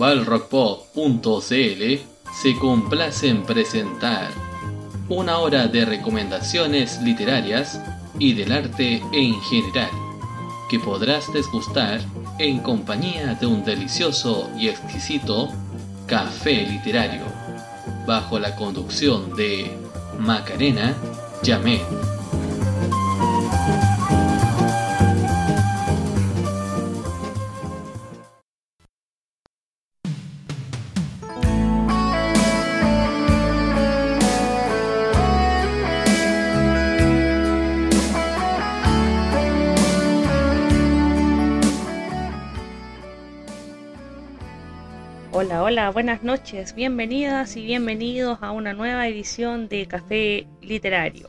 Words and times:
balrockpop.cl 0.00 1.98
se 2.32 2.58
complace 2.58 3.28
en 3.28 3.42
presentar 3.42 4.30
una 5.10 5.38
hora 5.38 5.66
de 5.66 5.84
recomendaciones 5.84 7.02
literarias 7.02 7.78
y 8.18 8.32
del 8.32 8.50
arte 8.50 9.02
en 9.12 9.38
general, 9.42 9.90
que 10.70 10.80
podrás 10.80 11.30
desgustar 11.34 12.00
en 12.38 12.60
compañía 12.60 13.34
de 13.34 13.46
un 13.46 13.62
delicioso 13.62 14.48
y 14.56 14.68
exquisito 14.68 15.50
café 16.06 16.62
literario, 16.62 17.24
bajo 18.06 18.38
la 18.38 18.56
conducción 18.56 19.36
de 19.36 19.70
Macarena 20.18 20.94
Yamé. 21.42 21.82
Buenas 45.92 46.22
noches, 46.22 46.74
bienvenidas 46.76 47.56
y 47.56 47.64
bienvenidos 47.64 48.38
a 48.42 48.52
una 48.52 48.74
nueva 48.74 49.08
edición 49.08 49.68
de 49.68 49.86
Café 49.86 50.46
Literario. 50.62 51.28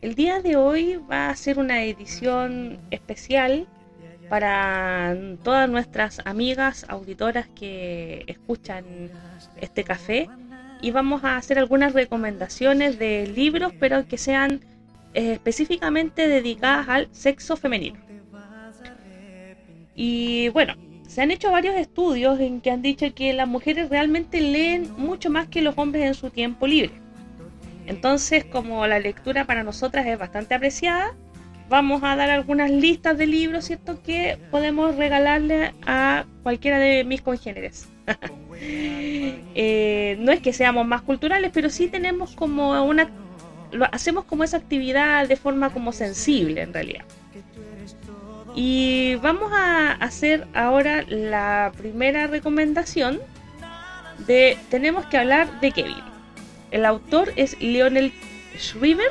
El 0.00 0.14
día 0.14 0.40
de 0.40 0.54
hoy 0.54 1.00
va 1.10 1.28
a 1.28 1.34
ser 1.34 1.58
una 1.58 1.82
edición 1.82 2.78
especial 2.92 3.66
para 4.28 5.16
todas 5.42 5.68
nuestras 5.68 6.20
amigas 6.24 6.86
auditoras 6.88 7.48
que 7.48 8.22
escuchan 8.28 8.84
este 9.60 9.82
café 9.82 10.28
y 10.80 10.92
vamos 10.92 11.24
a 11.24 11.36
hacer 11.36 11.58
algunas 11.58 11.92
recomendaciones 11.92 12.96
de 12.96 13.26
libros 13.26 13.72
pero 13.80 14.06
que 14.06 14.18
sean 14.18 14.60
eh, 15.14 15.32
específicamente 15.32 16.28
dedicadas 16.28 16.88
al 16.88 17.08
sexo 17.10 17.56
femenino. 17.56 17.98
Y 19.96 20.48
bueno, 20.50 20.74
se 21.10 21.22
han 21.22 21.32
hecho 21.32 21.50
varios 21.50 21.74
estudios 21.74 22.38
en 22.38 22.60
que 22.60 22.70
han 22.70 22.82
dicho 22.82 23.12
que 23.16 23.32
las 23.32 23.48
mujeres 23.48 23.90
realmente 23.90 24.40
leen 24.40 24.94
mucho 24.96 25.28
más 25.28 25.48
que 25.48 25.60
los 25.60 25.76
hombres 25.76 26.04
en 26.04 26.14
su 26.14 26.30
tiempo 26.30 26.68
libre. 26.68 26.92
Entonces, 27.86 28.44
como 28.44 28.86
la 28.86 29.00
lectura 29.00 29.44
para 29.44 29.64
nosotras 29.64 30.06
es 30.06 30.16
bastante 30.16 30.54
apreciada, 30.54 31.16
vamos 31.68 32.04
a 32.04 32.14
dar 32.14 32.30
algunas 32.30 32.70
listas 32.70 33.18
de 33.18 33.26
libros, 33.26 33.64
¿cierto? 33.64 34.00
Que 34.04 34.38
podemos 34.52 34.94
regalarle 34.94 35.74
a 35.84 36.26
cualquiera 36.44 36.78
de 36.78 37.02
mis 37.02 37.22
congéneres. 37.22 37.88
Eh, 39.54 40.16
no 40.20 40.32
es 40.32 40.40
que 40.40 40.52
seamos 40.52 40.86
más 40.86 41.00
culturales, 41.02 41.50
pero 41.52 41.70
sí 41.70 41.88
tenemos 41.88 42.36
como 42.36 42.84
una... 42.84 43.10
Lo 43.72 43.86
hacemos 43.90 44.24
como 44.24 44.44
esa 44.44 44.58
actividad 44.58 45.26
de 45.26 45.36
forma 45.36 45.70
como 45.70 45.92
sensible 45.92 46.60
en 46.60 46.74
realidad. 46.74 47.04
Y 48.54 49.14
vamos 49.16 49.52
a 49.52 49.92
hacer 49.92 50.46
ahora 50.54 51.04
la 51.08 51.72
primera 51.76 52.26
recomendación 52.26 53.20
de 54.26 54.58
tenemos 54.70 55.06
que 55.06 55.18
hablar 55.18 55.60
de 55.60 55.72
Kevin. 55.72 55.96
El 56.70 56.84
autor 56.84 57.32
es 57.36 57.60
Lionel 57.60 58.12
Shriver 58.58 59.10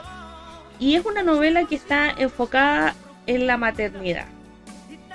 y 0.79 0.95
es 0.95 1.05
una 1.05 1.23
novela 1.23 1.65
que 1.65 1.75
está 1.75 2.09
enfocada 2.17 2.95
en 3.27 3.47
la 3.47 3.57
maternidad, 3.57 4.25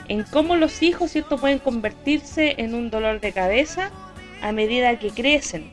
en 0.09 0.25
cómo 0.25 0.57
los 0.57 0.83
hijos 0.83 1.11
cierto 1.11 1.39
pueden 1.39 1.59
convertirse 1.59 2.55
en 2.59 2.75
un 2.75 2.91
dolor 2.91 3.21
de 3.21 3.33
cabeza 3.33 3.91
a 4.43 4.53
medida 4.53 4.99
que 4.99 5.11
crecen 5.11 5.71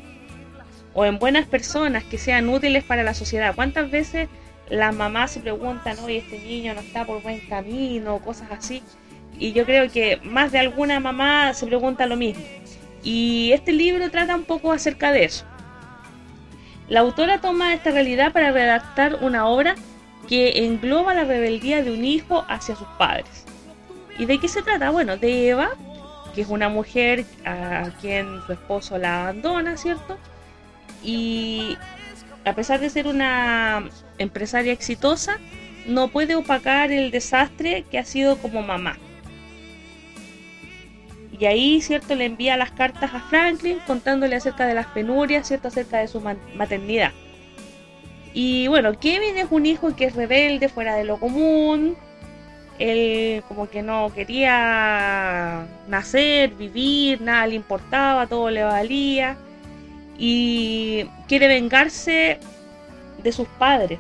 o 0.94 1.06
en 1.06 1.20
buenas 1.20 1.46
personas 1.46 2.04
que 2.04 2.18
sean 2.18 2.50
útiles 2.50 2.84
para 2.84 3.04
la 3.04 3.14
sociedad. 3.14 3.56
¿Cuántas 3.56 3.92
veces 3.92 4.30
las 4.72 4.96
mamás 4.96 5.32
se 5.32 5.42
preguntan, 5.42 6.00
oye, 6.00 6.20
este 6.20 6.40
niño 6.40 6.74
no 6.74 6.80
está 6.80 7.06
por 7.06 7.22
buen 7.22 7.42
camino, 7.42 8.20
cosas 8.20 8.50
así. 8.52 8.82
Y 9.38 9.52
yo 9.52 9.66
creo 9.66 9.92
que 9.92 10.20
más 10.24 10.54
de 10.54 10.60
alguna 10.60 11.02
mamá 11.02 11.54
se 11.54 11.68
pregunta 11.68 12.06
lo 12.06 12.16
mismo. 12.16 12.44
Y 13.04 13.52
este 13.52 13.74
libro 13.74 14.10
trata 14.10 14.34
un 14.34 14.46
poco 14.46 14.72
acerca 14.72 15.12
de 15.12 15.26
eso. 15.26 15.44
La 16.88 17.02
autora 17.02 17.42
toma 17.42 17.74
esta 17.74 17.92
realidad 17.92 18.32
para 18.32 18.52
redactar 18.52 19.18
una 19.22 19.46
obra 19.46 19.76
que 20.30 20.66
engloba 20.66 21.14
la 21.14 21.26
rebeldía 21.26 21.84
de 21.84 21.92
un 21.92 22.06
hijo 22.06 22.46
hacia 22.48 22.76
sus 22.76 22.88
padres. 22.98 23.46
¿Y 24.18 24.26
de 24.26 24.40
qué 24.40 24.48
se 24.48 24.62
trata? 24.62 24.90
Bueno, 24.90 25.18
de 25.18 25.50
Eva, 25.50 25.72
que 26.34 26.42
es 26.42 26.48
una 26.48 26.70
mujer 26.70 27.26
a 27.46 27.90
quien 28.00 28.40
su 28.46 28.54
esposo 28.54 28.98
la 28.98 29.24
abandona, 29.24 29.76
¿cierto? 29.76 30.18
Y 31.04 31.78
a 32.46 32.54
pesar 32.54 32.80
de 32.80 32.90
ser 32.90 33.08
una 33.08 33.84
empresaria 34.22 34.74
exitosa, 34.74 35.38
no 35.86 36.10
puede 36.10 36.36
opacar 36.36 36.92
el 36.92 37.12
desastre 37.12 37.86
que 37.90 38.00
ha 38.00 38.06
sido 38.06 38.38
como 38.38 38.62
mamá. 38.62 38.98
Y 41.38 41.46
ahí, 41.46 41.82
¿cierto? 41.82 42.14
Le 42.16 42.26
envía 42.26 42.56
las 42.56 42.72
cartas 42.72 43.14
a 43.14 43.20
Franklin 43.20 43.80
contándole 43.88 44.36
acerca 44.36 44.68
de 44.68 44.76
las 44.76 44.86
penurias, 44.88 45.48
¿cierto? 45.48 45.70
Acerca 45.70 45.98
de 45.98 46.08
su 46.08 46.22
maternidad. 46.56 47.12
Y 48.34 48.68
bueno, 48.68 48.98
Kevin 49.00 49.38
es 49.38 49.48
un 49.50 49.66
hijo 49.66 49.96
que 49.96 50.06
es 50.06 50.16
rebelde, 50.16 50.70
fuera 50.70 50.96
de 50.96 51.04
lo 51.04 51.20
común. 51.20 51.98
Él 52.80 53.44
como 53.48 53.70
que 53.70 53.82
no 53.82 54.12
quería 54.14 55.68
nacer, 55.88 56.52
vivir, 56.52 57.22
nada 57.22 57.48
le 57.48 57.56
importaba, 57.56 58.28
todo 58.28 58.50
le 58.50 58.64
valía 58.64 59.38
y 60.18 61.06
quiere 61.28 61.48
vengarse 61.48 62.40
de 63.24 63.32
sus 63.32 63.48
padres 63.48 64.00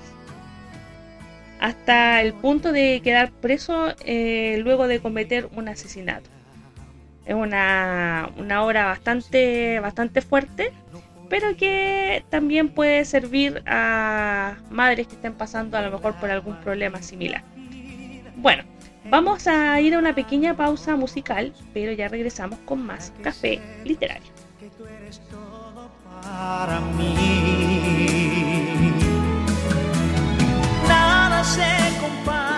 hasta 1.61 2.21
el 2.21 2.33
punto 2.33 2.71
de 2.71 3.01
quedar 3.03 3.31
preso 3.31 3.93
eh, 4.03 4.59
luego 4.63 4.87
de 4.87 4.99
cometer 4.99 5.47
un 5.55 5.69
asesinato. 5.69 6.27
Es 7.25 7.35
una, 7.35 8.31
una 8.37 8.63
obra 8.63 8.85
bastante, 8.85 9.79
bastante 9.79 10.21
fuerte, 10.21 10.73
pero 11.29 11.55
que 11.55 12.25
también 12.29 12.69
puede 12.69 13.05
servir 13.05 13.61
a 13.67 14.55
madres 14.71 15.07
que 15.07 15.13
estén 15.13 15.33
pasando 15.33 15.77
a 15.77 15.83
lo 15.83 15.91
mejor 15.91 16.15
por 16.15 16.31
algún 16.31 16.55
problema 16.61 17.01
similar. 17.03 17.43
Bueno, 18.37 18.63
vamos 19.05 19.45
a 19.47 19.79
ir 19.79 19.93
a 19.93 19.99
una 19.99 20.15
pequeña 20.15 20.55
pausa 20.57 20.95
musical, 20.95 21.53
pero 21.75 21.91
ya 21.91 22.07
regresamos 22.07 22.57
con 22.65 22.83
más 22.83 23.13
café 23.21 23.61
literario. 23.85 24.31
Se 31.43 31.99
compara. 31.99 32.50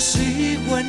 Que 0.00 0.58
yo 0.66 0.79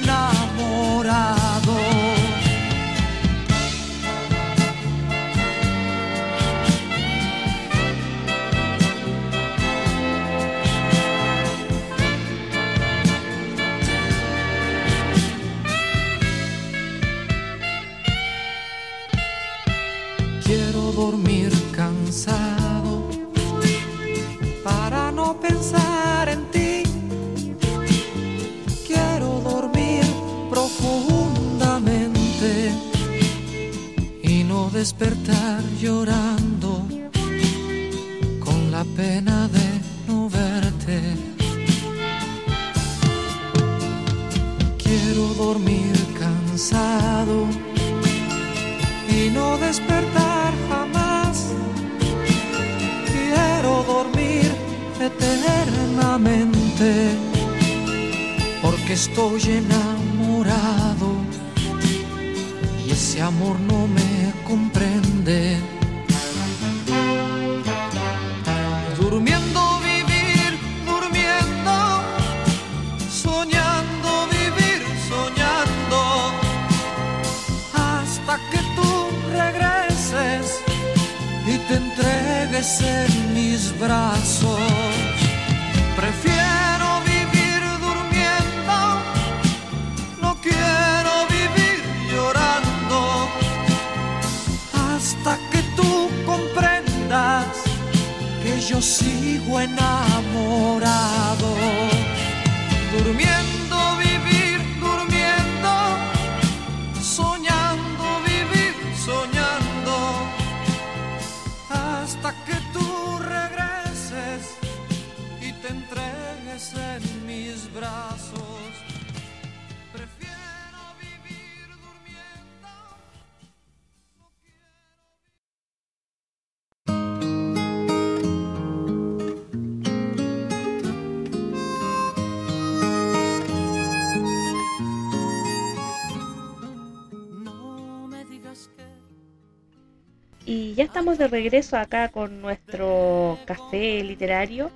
estamos 140.92 141.18
de 141.18 141.30
regreso 141.30 141.78
acá 141.78 142.10
con 142.10 142.42
nuestro 142.42 143.40
café 143.46 144.04
literario. 144.04 144.72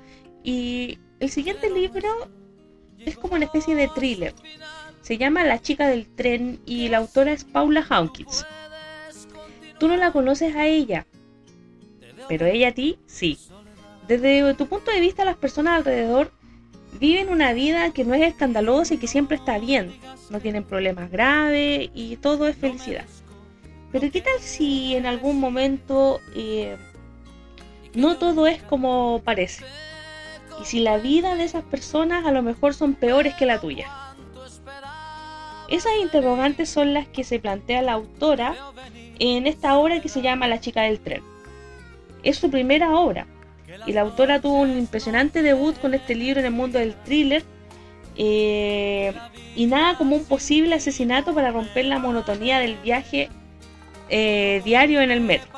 Y 0.45 0.97
el 1.19 1.29
siguiente 1.29 1.69
libro 1.69 2.07
es 2.99 3.17
como 3.17 3.35
una 3.35 3.43
especie 3.43 3.75
de 3.75 3.89
thriller. 3.89 4.33
Se 5.01 5.17
llama 5.17 5.43
La 5.43 5.61
chica 5.61 5.89
del 5.89 6.07
tren 6.07 6.61
y 6.65 6.87
la 6.87 6.99
autora 6.99 7.33
es 7.33 7.43
Paula 7.43 7.85
Hawkins. 7.89 8.45
Tú 9.77 9.89
no 9.89 9.97
la 9.97 10.13
conoces 10.13 10.55
a 10.55 10.65
ella, 10.67 11.05
pero 12.29 12.45
ella 12.45 12.69
a 12.69 12.71
ti 12.71 12.97
sí. 13.07 13.37
Desde 14.07 14.53
tu 14.53 14.67
punto 14.67 14.91
de 14.91 15.01
vista, 15.01 15.25
las 15.25 15.35
personas 15.35 15.75
alrededor 15.75 16.31
viven 16.97 17.27
una 17.27 17.51
vida 17.51 17.91
que 17.91 18.05
no 18.05 18.13
es 18.13 18.21
escandalosa 18.21 18.93
y 18.93 18.99
que 18.99 19.07
siempre 19.07 19.35
está 19.35 19.59
bien. 19.59 19.93
No 20.29 20.39
tienen 20.39 20.63
problemas 20.63 21.11
graves 21.11 21.89
y 21.93 22.15
todo 22.15 22.47
es 22.47 22.55
felicidad. 22.55 23.03
Pero 23.95 24.11
¿qué 24.11 24.19
tal 24.19 24.41
si 24.41 24.93
en 24.93 25.05
algún 25.05 25.39
momento 25.39 26.19
eh, 26.35 26.75
no 27.93 28.17
todo 28.17 28.45
es 28.45 28.61
como 28.61 29.21
parece? 29.23 29.63
Y 30.61 30.65
si 30.65 30.81
la 30.81 30.97
vida 30.97 31.35
de 31.35 31.45
esas 31.45 31.63
personas 31.63 32.25
a 32.25 32.33
lo 32.33 32.41
mejor 32.41 32.73
son 32.73 32.95
peores 32.95 33.35
que 33.35 33.45
la 33.45 33.61
tuya. 33.61 33.87
Esas 35.69 35.93
interrogantes 36.01 36.67
son 36.67 36.93
las 36.93 37.07
que 37.07 37.23
se 37.23 37.39
plantea 37.39 37.81
la 37.83 37.93
autora 37.93 38.53
en 39.19 39.47
esta 39.47 39.77
obra 39.77 40.01
que 40.01 40.09
se 40.09 40.21
llama 40.21 40.49
La 40.49 40.59
chica 40.59 40.81
del 40.81 40.99
tren. 40.99 41.23
Es 42.21 42.35
su 42.35 42.51
primera 42.51 42.99
obra 42.99 43.27
y 43.87 43.93
la 43.93 44.01
autora 44.01 44.41
tuvo 44.41 44.59
un 44.59 44.77
impresionante 44.77 45.41
debut 45.41 45.79
con 45.79 45.93
este 45.93 46.15
libro 46.15 46.41
en 46.41 46.47
el 46.47 46.51
mundo 46.51 46.79
del 46.79 46.95
thriller 46.95 47.45
eh, 48.17 49.13
y 49.55 49.67
nada 49.67 49.97
como 49.97 50.17
un 50.17 50.25
posible 50.25 50.75
asesinato 50.75 51.33
para 51.33 51.51
romper 51.51 51.85
la 51.85 51.97
monotonía 51.97 52.59
del 52.59 52.75
viaje 52.75 53.29
eh, 54.09 54.61
diario 54.63 55.01
en 55.01 55.11
el 55.11 55.21
metro. 55.21 55.49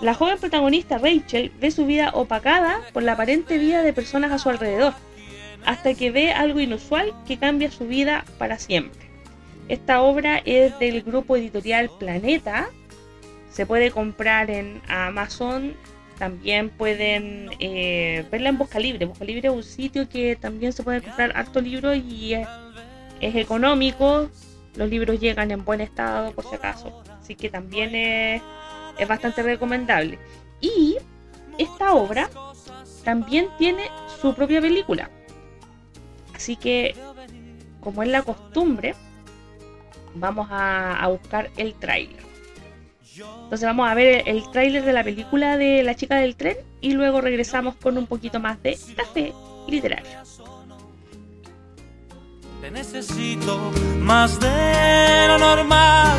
La 0.00 0.14
joven 0.14 0.38
protagonista 0.38 0.98
Rachel 0.98 1.52
ve 1.58 1.70
su 1.70 1.86
vida 1.86 2.10
opacada 2.12 2.80
por 2.92 3.02
la 3.02 3.12
aparente 3.12 3.56
vida 3.56 3.82
de 3.82 3.92
personas 3.92 4.30
a 4.30 4.38
su 4.38 4.50
alrededor, 4.50 4.92
hasta 5.64 5.94
que 5.94 6.10
ve 6.10 6.32
algo 6.32 6.60
inusual 6.60 7.14
que 7.26 7.38
cambia 7.38 7.70
su 7.70 7.86
vida 7.86 8.24
para 8.38 8.58
siempre. 8.58 9.06
Esta 9.68 10.02
obra 10.02 10.42
es 10.44 10.78
del 10.78 11.02
grupo 11.02 11.36
editorial 11.36 11.90
Planeta, 11.98 12.68
se 13.50 13.64
puede 13.64 13.90
comprar 13.90 14.50
en 14.50 14.82
Amazon, 14.86 15.74
también 16.18 16.68
pueden 16.70 17.50
eh, 17.58 18.24
verla 18.30 18.50
en 18.50 18.58
Busca 18.58 18.78
Libre. 18.78 19.06
Busca 19.06 19.24
Libre 19.24 19.48
es 19.48 19.54
un 19.54 19.62
sitio 19.62 20.08
que 20.08 20.36
también 20.36 20.72
se 20.72 20.82
puede 20.82 21.00
comprar 21.00 21.32
harto 21.34 21.60
libro 21.60 21.94
y 21.94 22.34
es, 22.34 22.48
es 23.20 23.34
económico, 23.34 24.28
los 24.76 24.88
libros 24.88 25.18
llegan 25.20 25.50
en 25.50 25.64
buen 25.64 25.80
estado 25.80 26.32
por 26.32 26.44
si 26.48 26.54
acaso, 26.54 27.02
así 27.20 27.34
que 27.34 27.50
también 27.50 27.94
es, 27.94 28.42
es 28.98 29.08
bastante 29.08 29.42
recomendable. 29.42 30.18
Y 30.60 30.96
esta 31.58 31.94
obra 31.94 32.30
también 33.04 33.48
tiene 33.58 33.84
su 34.20 34.34
propia 34.34 34.60
película. 34.60 35.10
Así 36.34 36.56
que, 36.56 36.94
como 37.80 38.02
es 38.02 38.08
la 38.08 38.22
costumbre, 38.22 38.94
vamos 40.14 40.48
a, 40.50 41.06
buscar 41.08 41.50
el 41.56 41.74
tráiler. 41.74 42.24
Entonces 43.16 43.62
vamos 43.62 43.88
a 43.88 43.94
ver 43.94 44.26
el, 44.26 44.36
el 44.36 44.50
tráiler 44.50 44.84
de 44.84 44.92
la 44.92 45.02
película 45.02 45.56
de 45.56 45.82
La 45.82 45.94
chica 45.94 46.16
del 46.16 46.36
tren 46.36 46.58
y 46.82 46.92
luego 46.92 47.22
regresamos 47.22 47.74
con 47.76 47.96
un 47.96 48.06
poquito 48.06 48.40
más 48.40 48.62
de 48.62 48.78
café 48.94 49.32
literario. 49.66 50.18
Te 52.66 52.72
necesito 52.72 53.70
más 54.00 54.40
de 54.40 55.28
lo 55.28 55.38
normal. 55.38 56.18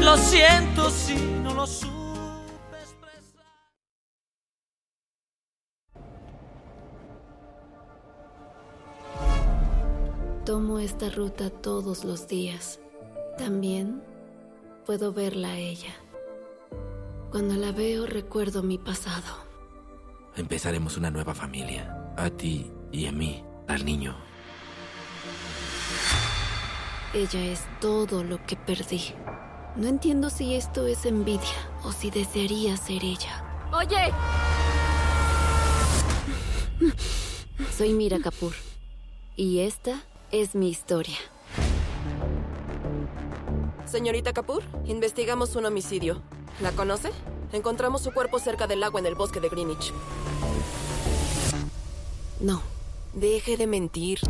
lo 0.00 0.16
siento 0.16 0.90
si 0.90 1.16
no 1.42 1.52
lo 1.52 1.66
supe 1.66 2.78
expresar. 2.80 3.44
Tomo 10.46 10.78
esta 10.78 11.10
ruta 11.10 11.50
todos 11.50 12.04
los 12.04 12.26
días. 12.26 12.80
También 13.36 14.02
puedo 14.86 15.12
verla 15.12 15.50
a 15.50 15.58
ella. 15.58 15.94
Cuando 17.30 17.54
la 17.56 17.72
veo 17.72 18.06
recuerdo 18.06 18.62
mi 18.62 18.78
pasado. 18.78 19.44
Empezaremos 20.36 20.96
una 20.96 21.10
nueva 21.10 21.34
familia. 21.34 22.14
A 22.16 22.30
ti 22.30 22.70
y 22.90 23.04
a 23.04 23.12
mí, 23.12 23.44
al 23.68 23.84
niño. 23.84 24.29
Ella 27.12 27.44
es 27.44 27.62
todo 27.80 28.22
lo 28.22 28.44
que 28.46 28.54
perdí. 28.54 29.02
No 29.74 29.88
entiendo 29.88 30.30
si 30.30 30.54
esto 30.54 30.86
es 30.86 31.04
envidia 31.04 31.42
o 31.82 31.90
si 31.90 32.08
desearía 32.08 32.76
ser 32.76 33.02
ella. 33.02 33.44
¡Oye! 33.72 34.12
Soy 37.76 37.94
Mira 37.94 38.20
Kapoor. 38.20 38.54
Y 39.34 39.58
esta 39.60 40.00
es 40.30 40.54
mi 40.54 40.68
historia. 40.68 41.16
Señorita 43.86 44.32
Kapoor, 44.32 44.62
investigamos 44.84 45.56
un 45.56 45.66
homicidio. 45.66 46.22
¿La 46.60 46.70
conoce? 46.70 47.10
Encontramos 47.52 48.02
su 48.02 48.12
cuerpo 48.12 48.38
cerca 48.38 48.68
del 48.68 48.84
agua 48.84 49.00
en 49.00 49.06
el 49.06 49.16
bosque 49.16 49.40
de 49.40 49.48
Greenwich. 49.48 49.92
No. 52.38 52.62
Deje 53.14 53.56
de 53.56 53.66
mentir. 53.66 54.20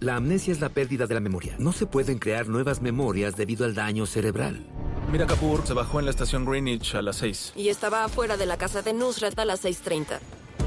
La 0.00 0.16
amnesia 0.16 0.52
es 0.52 0.60
la 0.60 0.68
pérdida 0.68 1.06
de 1.06 1.14
la 1.14 1.20
memoria. 1.20 1.56
No 1.58 1.72
se 1.72 1.86
pueden 1.86 2.18
crear 2.18 2.46
nuevas 2.48 2.80
memorias 2.82 3.36
debido 3.36 3.64
al 3.64 3.74
daño 3.74 4.06
cerebral. 4.06 4.64
Mira 5.10 5.26
Kapoor 5.26 5.66
se 5.66 5.72
bajó 5.74 5.98
en 5.98 6.04
la 6.04 6.10
estación 6.10 6.44
Greenwich 6.44 6.94
a 6.94 7.00
las 7.02 7.16
6 7.16 7.54
Y 7.56 7.68
estaba 7.70 8.04
afuera 8.04 8.36
de 8.36 8.44
la 8.46 8.58
casa 8.58 8.82
de 8.82 8.92
Nusrat 8.92 9.38
a 9.38 9.44
las 9.46 9.64
6.30. 9.64 10.18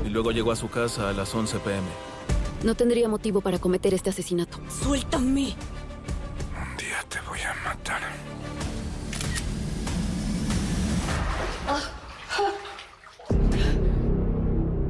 y 0.06 0.10
luego 0.10 0.32
llegó 0.32 0.52
a 0.52 0.56
su 0.56 0.68
casa 0.70 1.10
a 1.10 1.14
las 1.14 1.34
11 1.34 1.60
pm. 1.60 1.88
No 2.64 2.76
tendría 2.76 3.08
motivo 3.08 3.42
para 3.42 3.60
cometer 3.60 3.94
este 3.94 4.10
asesinato. 4.10 4.60
¡Suéltame! 4.84 5.56
Un 6.56 6.78
día 6.78 7.04
te 7.08 7.20
voy 7.28 7.40
a 7.40 7.54
matar. 7.64 8.02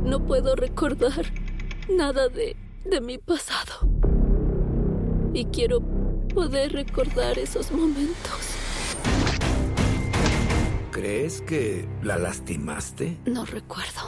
No 0.03 0.25
puedo 0.25 0.55
recordar 0.55 1.25
nada 1.89 2.27
de, 2.29 2.55
de 2.86 3.01
mi 3.01 3.17
pasado. 3.17 3.88
Y 5.33 5.45
quiero 5.45 5.81
poder 6.33 6.73
recordar 6.73 7.39
esos 7.39 7.71
momentos. 7.71 8.39
¿Crees 10.91 11.41
que 11.41 11.88
la 12.03 12.17
lastimaste? 12.17 13.17
No 13.25 13.45
recuerdo. 13.45 14.01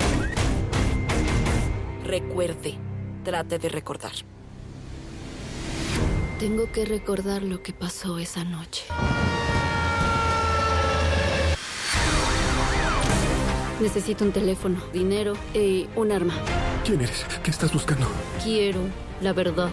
Recuerde. 2.04 2.78
Trate 3.24 3.58
de 3.58 3.70
recordar. 3.70 4.12
Tengo 6.40 6.70
que 6.72 6.84
recordar 6.84 7.44
lo 7.44 7.64
que 7.64 7.72
pasó 7.72 8.20
esa 8.20 8.44
noche. 8.44 8.84
Necesito 13.80 14.26
un 14.26 14.32
teléfono, 14.32 14.82
dinero 14.92 15.34
y 15.54 15.88
un 15.96 16.12
arma. 16.12 16.34
¿Quién 16.86 17.02
eres? 17.02 17.26
¿Qué 17.44 17.52
estás 17.52 17.72
buscando? 17.72 18.08
Quiero 18.44 18.82
la 19.22 19.32
verdad. 19.34 19.72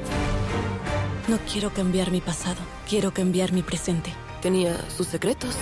No 1.29 1.39
quiero 1.51 1.71
cambiar 1.71 2.11
mi 2.11 2.21
pasado, 2.21 2.61
quiero 2.89 3.13
cambiar 3.13 3.53
mi 3.53 3.63
presente. 3.63 4.13
Tenía 4.43 4.77
sus 4.91 5.07
secretos. 5.07 5.55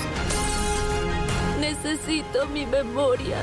Necesito 1.61 2.47
mi 2.47 2.65
memoria. 2.65 3.43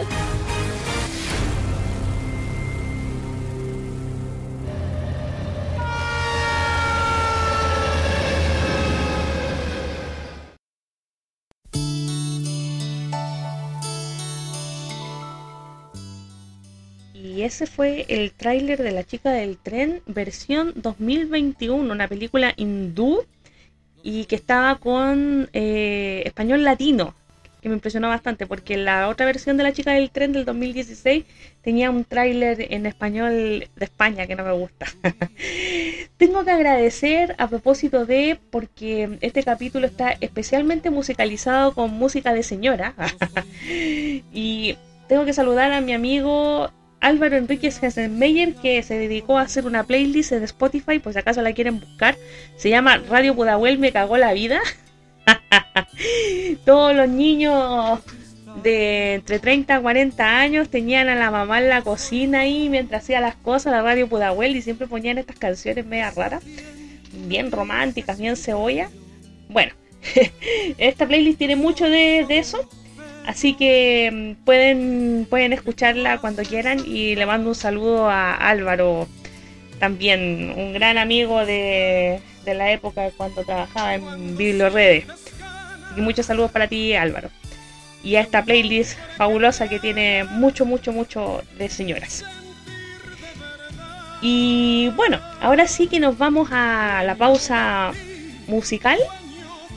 Ese 17.46 17.68
fue 17.68 18.06
el 18.10 18.32
tráiler 18.32 18.82
de 18.82 18.92
La 18.92 19.04
chica 19.04 19.32
del 19.32 19.58
tren, 19.58 20.02
versión 20.06 20.74
2021, 20.76 21.92
una 21.92 22.08
película 22.08 22.54
hindú 22.58 23.24
y 24.04 24.26
que 24.26 24.36
estaba 24.36 24.76
con 24.76 25.50
eh, 25.54 26.24
español 26.26 26.64
latino, 26.64 27.16
que 27.62 27.70
me 27.70 27.76
impresionó 27.76 28.10
bastante 28.10 28.46
porque 28.46 28.78
la 28.78 29.08
otra 29.10 29.26
versión 29.26 29.58
de 29.58 29.64
La 29.64 29.74
chica 29.74 29.94
del 29.94 30.12
tren 30.12 30.34
del 30.34 30.46
2016 30.46 31.26
tenía 31.62 31.90
un 31.90 32.06
tráiler 32.06 32.72
en 32.72 32.86
español 32.86 33.68
de 33.76 33.86
España 33.86 34.28
que 34.28 34.36
no 34.36 34.44
me 34.44 34.52
gusta. 34.52 34.86
Tengo 36.18 36.46
que 36.46 36.52
agradecer 36.52 37.36
a 37.40 37.48
propósito 37.48 38.06
de, 38.06 38.40
porque 38.52 39.18
este 39.22 39.44
capítulo 39.44 39.88
está 39.88 40.12
especialmente 40.22 40.90
musicalizado 40.90 41.74
con 41.74 41.92
música 41.92 42.34
de 42.34 42.44
señora. 42.44 42.94
y 44.32 44.78
tengo 45.08 45.26
que 45.26 45.34
saludar 45.34 45.72
a 45.72 45.82
mi 45.82 45.94
amigo 45.94 46.72
Álvaro 47.06 47.38
Enríquez 47.38 47.84
Hessenmeyer 47.84 48.56
que 48.56 48.82
se 48.82 48.98
dedicó 48.98 49.38
a 49.38 49.44
hacer 49.44 49.68
una 49.68 49.84
playlist 49.84 50.32
en 50.32 50.42
Spotify, 50.42 50.98
pues 50.98 51.16
acaso 51.16 51.44
la 51.44 51.54
quieren 51.54 51.80
buscar. 51.80 52.18
Se 52.58 52.72
llama 52.72 52.98
Radio 52.98 53.36
Pudahuel 53.36 53.78
me 53.78 53.92
cagó 53.92 54.18
la 54.18 54.34
vida. 54.34 54.60
Todos 56.66 56.96
los 56.96 57.08
niños 57.08 58.00
de 58.64 59.14
entre 59.14 59.38
30 59.38 59.76
a 59.76 59.82
40 59.82 60.40
años 60.40 60.70
tenían 60.70 61.08
a 61.08 61.14
la 61.14 61.30
mamá 61.30 61.60
en 61.60 61.70
la 61.70 61.84
cocina 61.84 62.40
ahí 62.40 62.70
mientras 62.70 63.04
hacía 63.04 63.22
las 63.22 63.36
cosas, 63.36 63.72
la 63.72 63.84
radio 63.84 64.10
Pudahuel, 64.10 64.56
y 64.56 64.64
siempre 64.64 64.88
ponían 64.88 65.20
estas 65.20 65.38
canciones 65.38 65.86
media 65.86 66.10
raras, 66.10 66.44
bien 67.28 67.52
románticas, 67.52 68.20
bien 68.20 68.36
cebolla. 68.36 68.90
Bueno, 69.48 69.74
esta 70.80 71.06
playlist 71.06 71.38
tiene 71.38 71.56
mucho 71.56 71.88
de 71.88 72.26
eso. 72.30 72.68
Así 73.26 73.54
que 73.54 74.36
mm, 74.40 74.46
pueden, 74.46 75.28
pueden 75.30 75.54
escucharla 75.54 76.20
cuando 76.20 76.44
quieran 76.44 76.80
y 76.86 77.16
le 77.16 77.26
mando 77.26 77.50
un 77.50 77.56
saludo 77.56 78.10
a 78.10 78.36
Álvaro, 78.36 79.08
también 79.80 80.54
un 80.56 80.74
gran 80.74 80.98
amigo 80.98 81.46
de, 81.46 82.22
de 82.46 82.54
la 82.54 82.72
época 82.72 83.10
cuando 83.18 83.44
trabajaba 83.44 83.96
en 83.96 84.38
Biblioredes. 84.38 85.06
Y 85.98 86.02
muchos 86.02 86.26
saludos 86.26 86.52
para 86.52 86.68
ti 86.68 86.94
Álvaro. 86.94 87.30
Y 88.04 88.18
a 88.18 88.22
esta 88.22 88.44
playlist 88.44 88.98
fabulosa 89.18 89.68
que 89.68 89.80
tiene 89.80 90.24
mucho, 90.24 90.66
mucho, 90.66 90.92
mucho 90.92 91.42
de 91.58 91.70
señoras. 91.70 92.24
Y 94.22 94.90
bueno, 94.96 95.20
ahora 95.42 95.68
sí 95.68 95.88
que 95.88 96.00
nos 96.00 96.18
vamos 96.18 96.50
a 96.52 97.04
la 97.04 97.16
pausa 97.16 97.92
musical 98.48 99.00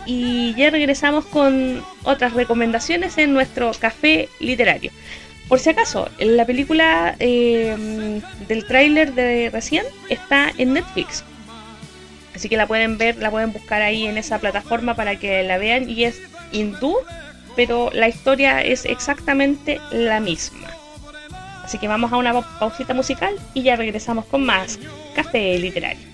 y 0.09 0.55
ya 0.55 0.71
regresamos 0.71 1.27
con 1.27 1.85
otras 2.03 2.33
recomendaciones 2.33 3.19
en 3.19 3.35
nuestro 3.35 3.71
café 3.79 4.31
literario. 4.41 4.91
Por 5.49 5.61
si 5.61 5.69
acaso, 5.71 6.09
la 6.19 6.45
película 6.47 7.15
eh, 7.21 8.21
del 8.49 8.65
tráiler 8.65 9.13
de 9.13 9.51
recién 9.51 9.85
está 10.09 10.51
en 10.57 10.73
Netflix. 10.73 11.25
Así 12.35 12.49
que 12.49 12.57
la 12.57 12.67
pueden 12.67 12.97
ver, 12.97 13.17
la 13.19 13.31
pueden 13.31 13.53
buscar 13.53 13.83
ahí 13.83 14.07
en 14.07 14.17
esa 14.17 14.39
plataforma 14.39 14.95
para 14.95 15.17
que 15.17 15.43
la 15.43 15.59
vean 15.59 15.91
y 15.91 16.05
es 16.05 16.21
hindú, 16.53 16.97
pero 17.55 17.91
la 17.93 18.09
historia 18.09 18.63
es 18.63 18.87
exactamente 18.87 19.79
la 19.91 20.21
misma. 20.21 20.69
Así 21.65 21.77
que 21.79 21.87
vamos 21.89 22.13
a 22.13 22.17
una 22.17 22.33
pa- 22.33 22.59
pausita 22.59 22.95
musical 22.95 23.35
y 23.53 23.63
ya 23.63 23.77
regresamos 23.77 24.25
con 24.25 24.47
más 24.47 24.79
café 25.15 25.59
literario. 25.59 26.08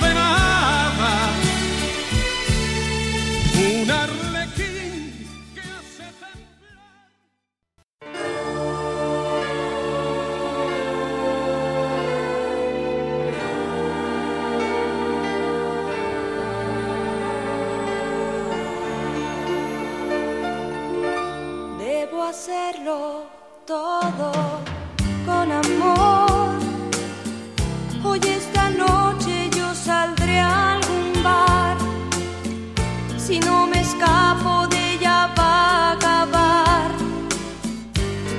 Nada. 0.00 1.30
Un 3.56 3.90
arlequín 3.90 5.28
que 5.54 5.60
hace 5.60 6.04
Debo 21.78 22.22
hacerlo 22.24 23.26
todo 23.66 24.32
con 25.26 25.52
amor. 25.52 26.54
Hoy 28.04 28.20
esta 28.22 28.53
Si 33.34 33.40
no 33.40 33.66
me 33.66 33.80
escapo 33.80 34.68
de 34.68 34.92
ella 34.92 35.28
va 35.36 35.54
a 35.56 35.92
acabar. 35.94 36.88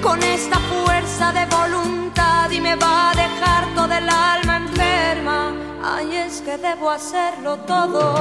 Con 0.02 0.24
esta 0.24 0.58
fuerza 0.72 1.34
de 1.34 1.46
voluntad 1.48 2.50
y 2.50 2.62
me 2.62 2.78
va 2.78 3.12
a 3.12 3.14
dejar 3.14 3.66
toda 3.76 3.98
el 3.98 4.08
alma 4.08 4.56
enferma. 4.56 5.54
Ay, 5.84 6.16
es 6.16 6.40
que 6.40 6.58
debo 6.58 6.90
hacerlo 6.90 7.58
todo 7.74 8.16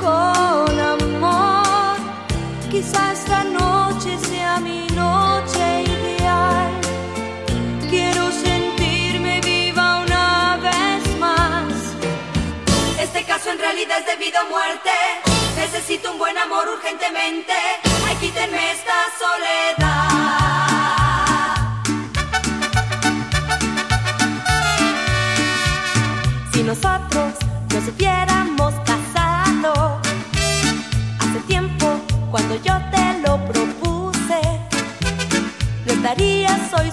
con 0.00 0.72
amor. 0.94 1.98
Quizá 2.70 3.12
esta 3.12 3.44
noche 3.44 4.16
sea 4.30 4.58
mi 4.58 4.86
noche 5.02 5.82
ideal. 5.82 6.70
Quiero 7.90 8.32
sentirme 8.32 9.42
viva 9.42 9.98
una 10.06 10.56
vez 10.62 11.18
más. 11.18 11.74
Este 12.98 13.22
caso 13.24 13.50
en 13.50 13.58
realidad 13.58 13.98
es 13.98 14.06
debido 14.06 14.38
a 14.40 14.44
muerte. 14.44 15.19
Necesito 15.80 16.12
un 16.12 16.18
buen 16.18 16.36
amor 16.36 16.68
urgentemente. 16.68 17.54
Ay, 18.06 18.14
quítenme 18.16 18.70
esta 18.70 18.92
soledad. 19.18 20.10
Si 26.52 26.62
nosotros 26.62 27.32
nos 27.72 27.88
hubiéramos 27.88 28.74
casado 28.84 29.98
hace 31.18 31.40
tiempo 31.46 31.98
cuando 32.30 32.56
yo 32.56 32.74
te 32.90 33.18
lo 33.26 33.42
propuse, 33.46 34.42
no 35.86 35.92
estarías 35.94 36.60
hoy 36.74 36.92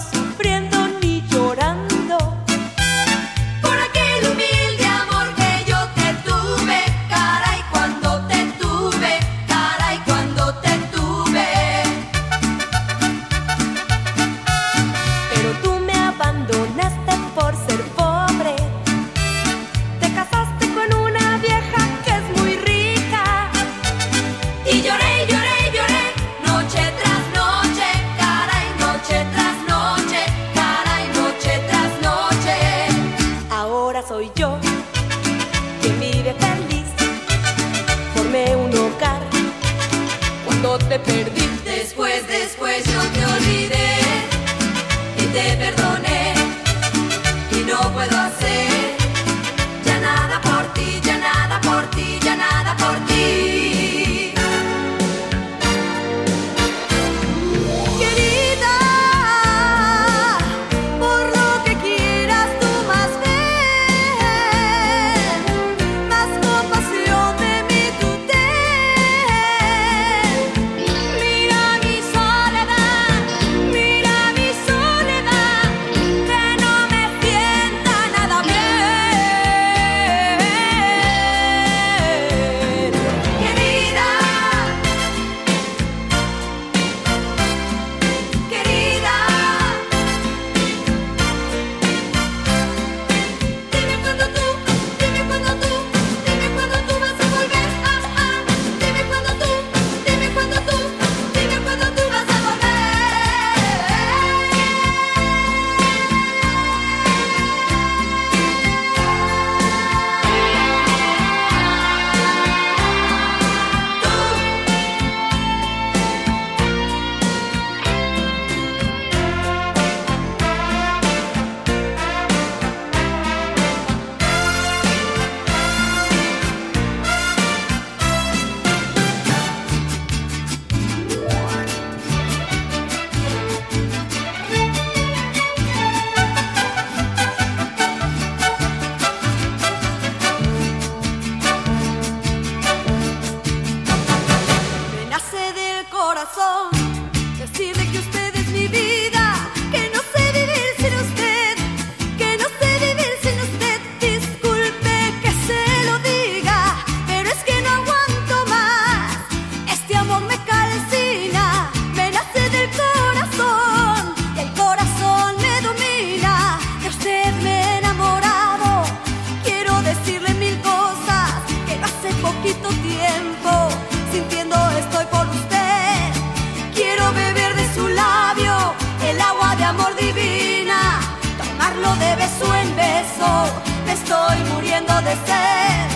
de 185.02 185.14
sed. 185.26 185.88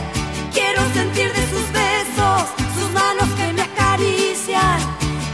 Quiero 0.53 0.81
sentir 0.93 1.33
de 1.33 1.45
sus 1.51 1.67
besos, 1.73 2.43
sus 2.75 2.91
manos 2.93 3.29
que 3.37 3.53
me 3.53 3.63
acarician. 3.63 4.79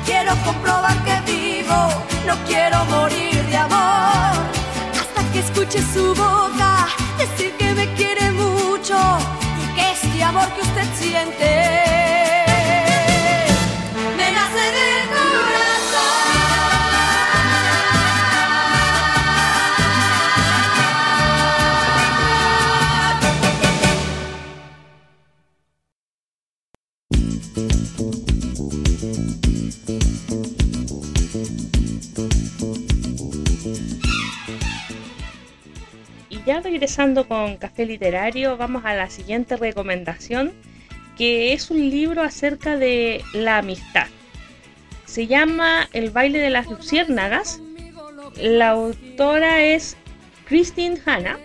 Quiero 0.07 0.35
comprobar 0.45 0.97
que 1.05 1.21
vivo, 1.33 1.79
no 2.27 2.35
quiero 2.47 2.85
morir 2.87 3.43
de 3.47 3.57
amor. 3.57 4.37
Hasta 5.01 5.33
que 5.33 5.41
escuche 5.41 5.81
su 5.93 6.15
boca 6.15 6.89
decir 7.19 7.53
que 7.59 7.75
me 7.75 7.93
quiere 7.95 8.31
mucho 8.31 8.99
y 9.63 9.75
que 9.75 9.93
este 9.93 10.23
amor 10.23 10.49
que 10.55 10.63
usted 10.63 10.89
siente 10.99 12.08
regresando 36.79 37.27
con 37.27 37.57
Café 37.57 37.85
Literario, 37.87 38.57
vamos 38.57 38.85
a 38.85 38.95
la 38.95 39.11
siguiente 39.11 39.57
recomendación, 39.57 40.53
que 41.17 41.53
es 41.53 41.73
un 41.73 41.91
libro 41.91 42.23
acerca 42.23 42.77
de 42.77 43.21
la 43.33 43.59
amistad. 43.59 44.07
Se 45.05 45.27
llama 45.27 45.89
El 45.93 46.11
baile 46.11 46.39
de 46.39 46.51
las 46.51 46.69
luciérnagas. 46.69 47.61
La 48.37 48.69
autora 48.69 49.65
es 49.65 49.97
Christine 50.45 51.01
Hanna 51.05 51.41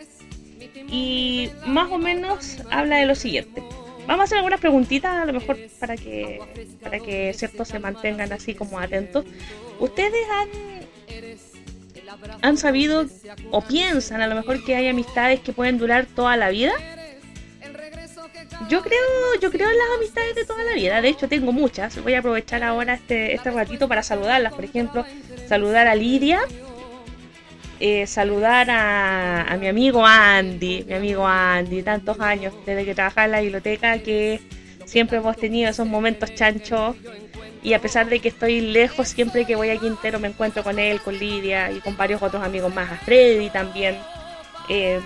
y 0.88 1.50
más 1.66 1.92
o 1.92 1.98
menos 1.98 2.60
habla 2.70 2.98
de 2.98 3.08
lo 3.08 3.16
siguiente. 3.16 3.64
Vamos 4.06 4.20
a 4.20 4.24
hacer 4.26 4.38
algunas 4.38 4.60
preguntitas, 4.60 5.16
a 5.16 5.26
lo 5.26 5.34
mejor 5.34 5.58
para 5.80 5.98
que 5.98 6.42
para 6.84 7.00
que 7.00 7.34
ciertos 7.34 7.70
se 7.70 7.80
mantengan 7.80 8.32
así 8.34 8.54
como 8.54 8.78
atentos. 8.78 9.26
¿Ustedes 9.80 10.28
han 10.30 10.83
han 12.42 12.58
sabido 12.58 13.06
o 13.52 13.62
piensan 13.62 14.22
a 14.22 14.28
lo 14.28 14.36
mejor 14.36 14.64
que 14.64 14.76
hay 14.76 14.88
amistades 14.88 15.40
que 15.42 15.54
pueden 15.54 15.78
durar 15.78 16.06
toda 16.06 16.38
la 16.38 16.50
vida? 16.50 16.74
Yo 18.70 18.82
creo, 18.82 19.00
yo 19.42 19.52
creo 19.52 19.70
en 19.70 19.78
las 19.78 19.88
amistades 19.98 20.36
de 20.36 20.46
toda 20.46 20.64
la 20.64 20.74
vida. 20.74 21.02
De 21.02 21.10
hecho, 21.10 21.28
tengo 21.28 21.52
muchas. 21.52 22.02
Voy 22.02 22.14
a 22.14 22.20
aprovechar 22.20 22.64
ahora 22.64 22.94
este, 22.96 23.34
este 23.34 23.52
ratito 23.52 23.88
para 23.88 24.04
saludarlas. 24.04 24.54
Por 24.54 24.64
ejemplo, 24.66 25.06
saludar 25.48 25.88
a 25.88 25.96
Lidia. 25.96 26.40
eh, 27.80 28.08
saludar 28.08 28.70
a, 28.70 29.44
a 29.44 29.58
mi 29.58 29.68
amigo 29.68 30.06
Andy. 30.06 30.86
Mi 30.88 30.94
amigo 30.94 31.28
Andy, 31.28 31.84
tantos 31.84 32.20
años 32.20 32.54
desde 32.66 32.86
que 32.86 32.96
trabajaba 32.96 33.26
en 33.26 33.32
la 33.32 33.42
biblioteca 33.42 34.00
que 34.00 34.40
siempre 34.86 35.18
hemos 35.18 35.38
tenido 35.38 35.70
esos 35.70 35.88
momentos 35.88 36.34
chanchos. 36.34 36.96
Y 37.64 37.74
a 37.74 37.80
pesar 37.80 38.08
de 38.08 38.20
que 38.20 38.28
estoy 38.28 38.60
lejos, 38.60 39.08
siempre 39.08 39.46
que 39.46 39.56
voy 39.56 39.70
a 39.70 39.78
Quintero 39.78 40.20
me 40.20 40.28
encuentro 40.28 40.64
con 40.64 40.80
él, 40.80 41.00
con 41.02 41.18
Lidia 41.18 41.72
y 41.72 41.80
con 41.80 41.96
varios 41.96 42.22
otros 42.22 42.44
amigos 42.44 42.74
más. 42.74 42.92
A 42.92 42.98
Freddy 42.98 43.50
también. 43.50 43.98
Eh, 44.70 45.00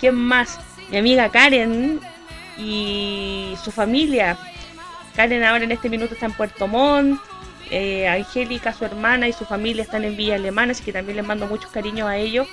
¿Quién 0.00 0.16
más? 0.16 0.58
Mi 0.90 0.96
amiga 0.98 1.28
Karen 1.30 2.00
y 2.58 3.54
su 3.62 3.70
familia. 3.70 4.36
Karen 5.14 5.44
ahora 5.44 5.62
en 5.62 5.70
este 5.70 5.88
minuto 5.88 6.14
está 6.14 6.26
en 6.26 6.32
Puerto 6.32 6.66
Montt. 6.66 7.20
eh, 7.70 8.06
Angélica, 8.06 8.72
su 8.74 8.84
hermana 8.84 9.28
y 9.28 9.32
su 9.32 9.44
familia 9.46 9.82
están 9.82 10.04
en 10.04 10.16
Villa 10.16 10.34
Alemana, 10.34 10.72
así 10.72 10.84
que 10.84 10.92
también 10.92 11.16
les 11.16 11.26
mando 11.26 11.46
muchos 11.46 11.70
cariños 11.70 12.06
a 12.06 12.16
ellos. 12.18 12.46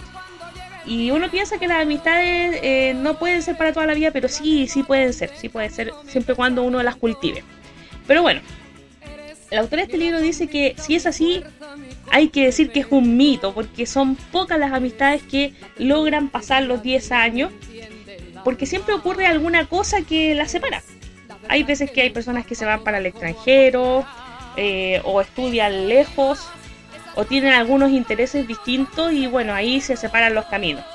Y 0.85 1.11
uno 1.11 1.29
piensa 1.29 1.57
que 1.57 1.67
las 1.67 1.81
amistades 1.81 2.59
eh, 2.63 2.93
no 2.95 3.19
pueden 3.19 3.41
ser 3.41 3.57
para 3.57 3.73
toda 3.73 3.85
la 3.85 3.93
vida, 3.93 4.11
pero 4.11 4.29
sí, 4.29 4.67
sí 4.67 4.81
pueden 4.83 5.11
ser, 5.13 5.31
sí 5.35 5.49
pueden 5.49 5.71
ser 5.71 5.91
siempre 6.07 6.35
cuando 6.35 6.63
uno 6.63 6.81
las 6.81 6.95
cultive. 6.95 7.43
Pero 8.07 8.21
bueno, 8.21 8.41
el 9.51 9.57
autor 9.59 9.79
de 9.79 9.85
este 9.85 9.97
libro 9.97 10.19
dice 10.19 10.47
que 10.47 10.75
si 10.77 10.95
es 10.95 11.05
así, 11.05 11.43
hay 12.11 12.29
que 12.29 12.45
decir 12.45 12.71
que 12.71 12.81
es 12.81 12.87
un 12.89 13.17
mito, 13.17 13.53
porque 13.53 13.85
son 13.85 14.15
pocas 14.15 14.59
las 14.59 14.71
amistades 14.71 15.23
que 15.23 15.53
logran 15.77 16.29
pasar 16.29 16.63
los 16.63 16.83
10 16.83 17.11
años, 17.11 17.51
porque 18.43 18.65
siempre 18.65 18.93
ocurre 18.93 19.25
alguna 19.25 19.65
cosa 19.65 20.01
que 20.01 20.35
las 20.35 20.51
separa. 20.51 20.83
Hay 21.47 21.63
veces 21.63 21.89
que 21.89 22.01
hay 22.01 22.09
personas 22.11 22.45
que 22.45 22.55
se 22.55 22.65
van 22.65 22.83
para 22.83 22.99
el 22.99 23.05
extranjero, 23.07 24.05
eh, 24.55 25.01
o 25.03 25.21
estudian 25.21 25.87
lejos, 25.87 26.47
o 27.15 27.25
tienen 27.25 27.53
algunos 27.53 27.91
intereses 27.91 28.47
distintos, 28.47 29.11
y 29.13 29.27
bueno, 29.27 29.53
ahí 29.53 29.81
se 29.81 29.97
separan 29.97 30.35
los 30.35 30.45
caminos. 30.45 30.85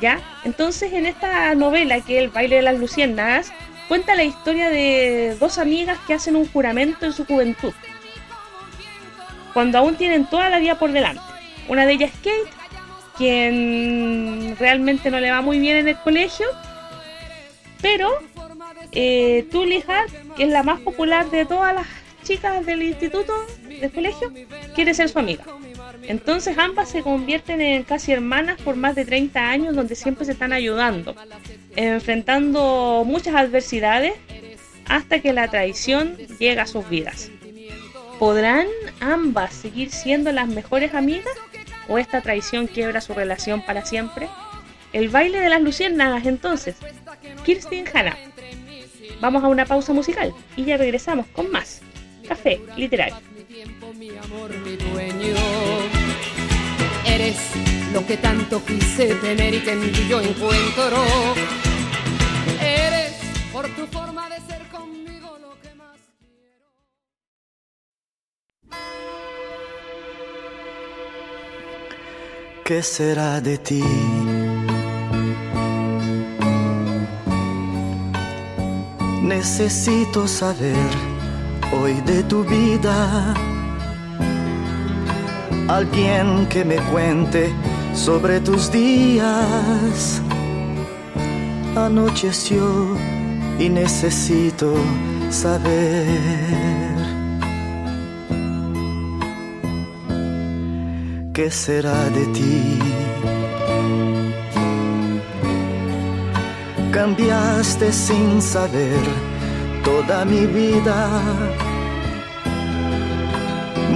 ¿Ya? 0.00 0.20
Entonces, 0.44 0.94
en 0.94 1.04
esta 1.04 1.54
novela, 1.54 2.00
que 2.00 2.18
es 2.18 2.24
El 2.24 2.30
baile 2.30 2.56
de 2.56 2.62
las 2.62 2.78
luciérnagas, 2.78 3.52
cuenta 3.90 4.14
la 4.14 4.22
historia 4.22 4.70
de 4.70 5.36
dos 5.40 5.58
amigas 5.58 5.98
que 6.06 6.14
hacen 6.14 6.36
un 6.36 6.46
juramento 6.46 7.06
en 7.06 7.12
su 7.12 7.24
juventud 7.24 7.72
cuando 9.52 9.78
aún 9.78 9.96
tienen 9.96 10.30
toda 10.30 10.48
la 10.48 10.60
vida 10.60 10.78
por 10.78 10.92
delante. 10.92 11.20
Una 11.66 11.84
de 11.86 11.94
ellas 11.94 12.12
es 12.12 12.16
Kate, 12.18 12.56
quien 13.18 14.54
realmente 14.60 15.10
no 15.10 15.18
le 15.18 15.32
va 15.32 15.40
muy 15.40 15.58
bien 15.58 15.76
en 15.76 15.88
el 15.88 15.96
colegio, 15.96 16.46
pero 17.82 18.08
eh, 18.92 19.48
Tully 19.50 19.82
Hart, 19.88 20.12
que 20.36 20.44
es 20.44 20.50
la 20.50 20.62
más 20.62 20.78
popular 20.78 21.28
de 21.28 21.44
todas 21.44 21.74
las 21.74 21.88
chicas 22.22 22.64
del 22.64 22.84
instituto, 22.84 23.34
del 23.66 23.90
colegio, 23.90 24.32
quiere 24.72 24.94
ser 24.94 25.08
su 25.08 25.18
amiga. 25.18 25.42
Entonces 26.02 26.58
ambas 26.58 26.88
se 26.88 27.02
convierten 27.02 27.60
en 27.60 27.82
casi 27.84 28.12
hermanas 28.12 28.60
por 28.62 28.76
más 28.76 28.94
de 28.94 29.04
30 29.04 29.48
años 29.48 29.76
donde 29.76 29.94
siempre 29.94 30.24
se 30.24 30.32
están 30.32 30.52
ayudando, 30.52 31.14
enfrentando 31.76 33.04
muchas 33.06 33.34
adversidades 33.34 34.14
hasta 34.86 35.20
que 35.20 35.32
la 35.32 35.48
traición 35.48 36.16
llega 36.38 36.62
a 36.62 36.66
sus 36.66 36.88
vidas. 36.88 37.30
¿Podrán 38.18 38.66
ambas 39.00 39.54
seguir 39.54 39.90
siendo 39.90 40.32
las 40.32 40.48
mejores 40.48 40.94
amigas 40.94 41.32
o 41.88 41.98
esta 41.98 42.20
traición 42.20 42.66
quiebra 42.66 43.00
su 43.00 43.14
relación 43.14 43.64
para 43.64 43.86
siempre? 43.86 44.28
El 44.92 45.08
baile 45.08 45.40
de 45.40 45.48
las 45.48 45.62
luciérnagas 45.62 46.26
entonces. 46.26 46.76
Kirsten 47.44 47.84
Hanna. 47.92 48.16
Vamos 49.20 49.44
a 49.44 49.48
una 49.48 49.64
pausa 49.64 49.92
musical 49.92 50.34
y 50.56 50.64
ya 50.64 50.76
regresamos 50.76 51.26
con 51.28 51.50
más. 51.50 51.82
Café 52.26 52.60
literario. 52.76 53.16
mi 53.98 54.10
amor, 54.10 54.50
mi 54.58 54.76
dueño. 54.76 55.89
Eres 57.04 57.36
lo 57.92 58.06
que 58.06 58.16
tanto 58.16 58.64
quise 58.64 59.14
tener 59.16 59.54
y 59.54 59.60
que 59.60 59.72
en 59.72 59.92
ti 59.92 60.06
yo 60.08 60.20
encuentro. 60.20 61.04
Eres 62.60 63.14
por 63.52 63.68
tu 63.70 63.86
forma 63.86 64.28
de 64.28 64.36
ser 64.40 64.62
conmigo 64.68 65.38
lo 65.40 65.60
que 65.60 65.74
más 65.74 65.96
¿Qué 72.64 72.82
será 72.82 73.40
de 73.40 73.58
ti? 73.58 73.82
Necesito 79.22 80.26
saber 80.26 80.90
hoy 81.72 81.94
de 82.00 82.22
tu 82.24 82.44
vida. 82.44 83.34
Alguien 85.70 86.48
que 86.48 86.64
me 86.64 86.78
cuente 86.90 87.54
sobre 87.94 88.40
tus 88.40 88.72
días. 88.72 90.20
Anocheció 91.76 92.96
y 93.56 93.68
necesito 93.68 94.74
saber. 95.30 96.08
¿Qué 101.32 101.48
será 101.52 102.10
de 102.16 102.26
ti? 102.34 102.78
Cambiaste 106.90 107.92
sin 107.92 108.42
saber 108.42 109.04
toda 109.84 110.24
mi 110.24 110.46
vida, 110.46 111.08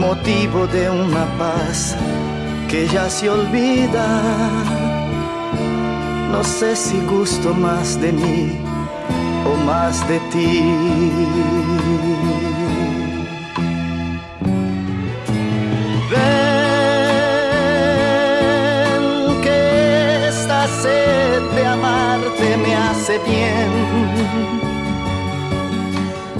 motivo 0.06 0.66
de 0.66 0.90
una 0.90 1.24
paz 1.38 1.96
que 2.68 2.86
ya 2.88 3.08
se 3.08 3.30
olvida. 3.30 4.06
No 6.32 6.42
sé 6.44 6.76
si 6.76 6.98
gusto 7.06 7.54
más 7.54 8.00
de 8.00 8.12
mí 8.12 8.38
o 9.50 9.52
más 9.64 10.06
de 10.08 10.18
ti. 10.32 10.52
Ven 16.10 17.44
que 19.44 19.58
esta 20.28 20.60
sed 20.82 21.40
de 21.56 21.66
amarte 21.66 22.46
me 22.64 22.72
hace 22.86 23.14
bien. 23.30 23.70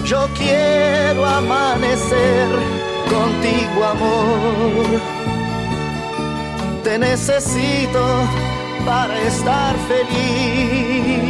Yo 0.05 0.21
quiero 0.37 1.25
amanecer 1.25 2.84
contigo, 3.15 3.85
amor. 3.85 5.01
Te 6.83 6.99
necesito 6.99 8.03
para 8.85 9.19
estar 9.23 9.75
feliz. 9.89 11.25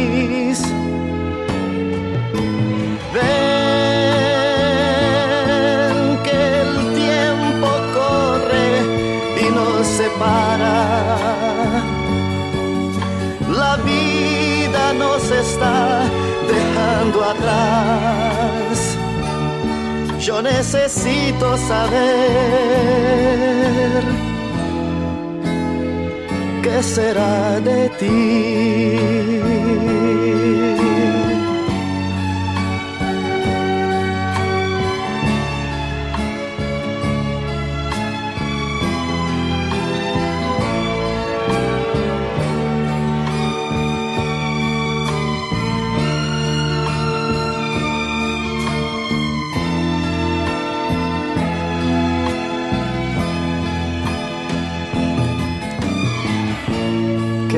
Yo 20.25 20.41
necesito 20.41 21.55
saber 21.55 21.93
qué 26.63 26.81
será 26.81 27.59
de 27.59 27.89
ti. 27.99 29.84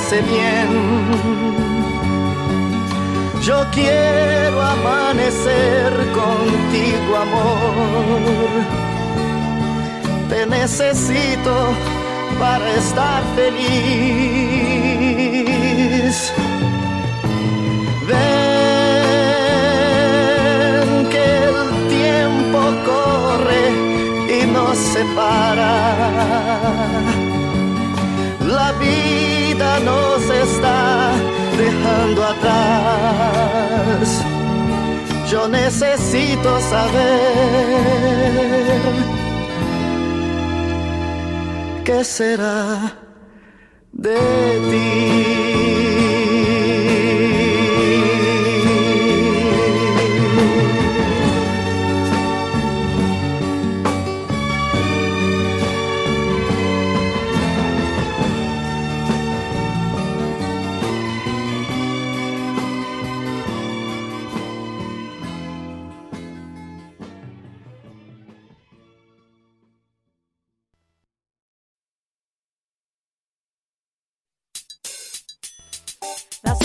Hace 0.00 0.22
bien. 0.22 0.68
Yo 3.42 3.66
quiero 3.72 4.60
amanecer 4.62 5.92
contigo, 6.12 7.16
amor. 7.16 8.50
Te 10.28 10.46
necesito 10.46 11.54
para 12.38 12.74
estar 12.74 13.22
feliz. 13.36 13.64
Ven 18.08 18.18
que 21.10 21.26
el 21.48 21.60
tiempo 21.88 22.60
corre 22.90 23.64
y 24.38 24.40
nos 24.46 24.76
separa. 24.78 26.09
Vida 29.70 29.80
nos 29.80 30.22
está 30.30 31.12
dejando 31.56 32.24
atrás. 32.24 34.24
Yo 35.30 35.48
necesito 35.48 36.60
saber 36.60 37.70
qué 41.84 42.04
será 42.04 42.92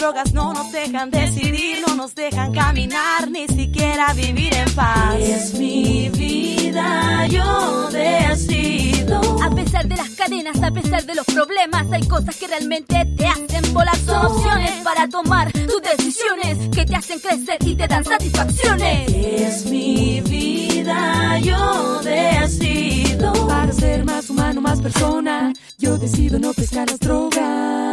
drogas 0.06 0.34
no 0.34 0.54
nos 0.54 0.72
dejan 0.72 1.10
decidir, 1.10 1.84
no 1.88 1.96
nos 1.96 2.14
dejan 2.14 2.54
caminar, 2.54 3.28
ni 3.32 3.48
siquiera 3.48 4.14
vivir 4.14 4.54
en 4.54 4.72
paz. 4.76 5.16
Es 5.20 5.56
mi 5.56 6.10
vida, 6.10 7.26
yo 7.26 7.90
decido. 7.90 9.20
A 9.42 9.50
pesar 9.50 9.88
de 9.88 9.96
las 9.96 10.12
cadenas, 10.12 10.62
a 10.62 10.70
pesar 10.70 11.04
de 11.06 11.16
los 11.16 11.26
problemas, 11.26 11.92
hay 11.92 12.04
cosas 12.08 12.36
que 12.36 12.46
realmente 12.46 13.04
te 13.18 13.26
hacen 13.26 13.74
volar. 13.74 13.98
Son 13.98 14.28
opciones 14.28 14.74
para 14.84 15.10
tomar 15.10 15.52
tus 15.52 15.82
decisiones 15.82 16.70
que 16.70 16.86
te 16.86 16.96
hacen 16.96 17.20
crecer 17.20 17.58
y 17.62 17.76
te 17.76 17.88
dan 17.88 18.06
satisfacciones. 18.06 19.12
Es 19.12 19.66
mi 19.66 20.22
vida, 20.22 21.40
yo 21.40 22.00
decido. 22.04 23.48
Para 23.48 23.72
ser 23.72 24.06
más 24.06 24.30
humano, 24.30 24.62
más 24.62 24.80
persona, 24.82 25.52
yo 25.80 25.98
decido 25.98 26.38
no 26.38 26.54
pescar 26.54 26.88
las 26.92 27.00
drogas. 27.00 27.85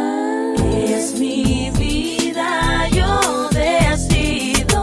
Es 0.95 1.19
mi 1.19 1.71
vida, 1.71 2.87
yo 2.89 3.49
decido 3.49 4.81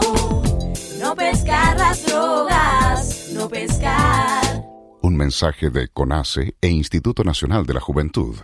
no 0.99 1.15
pescar 1.15 1.77
las 1.77 2.05
drogas, 2.05 3.29
no 3.33 3.47
pescar. 3.47 4.65
Un 5.01 5.15
mensaje 5.15 5.69
de 5.69 5.87
CONACE 5.87 6.55
e 6.59 6.67
Instituto 6.67 7.23
Nacional 7.23 7.65
de 7.65 7.75
la 7.75 7.79
Juventud. 7.79 8.35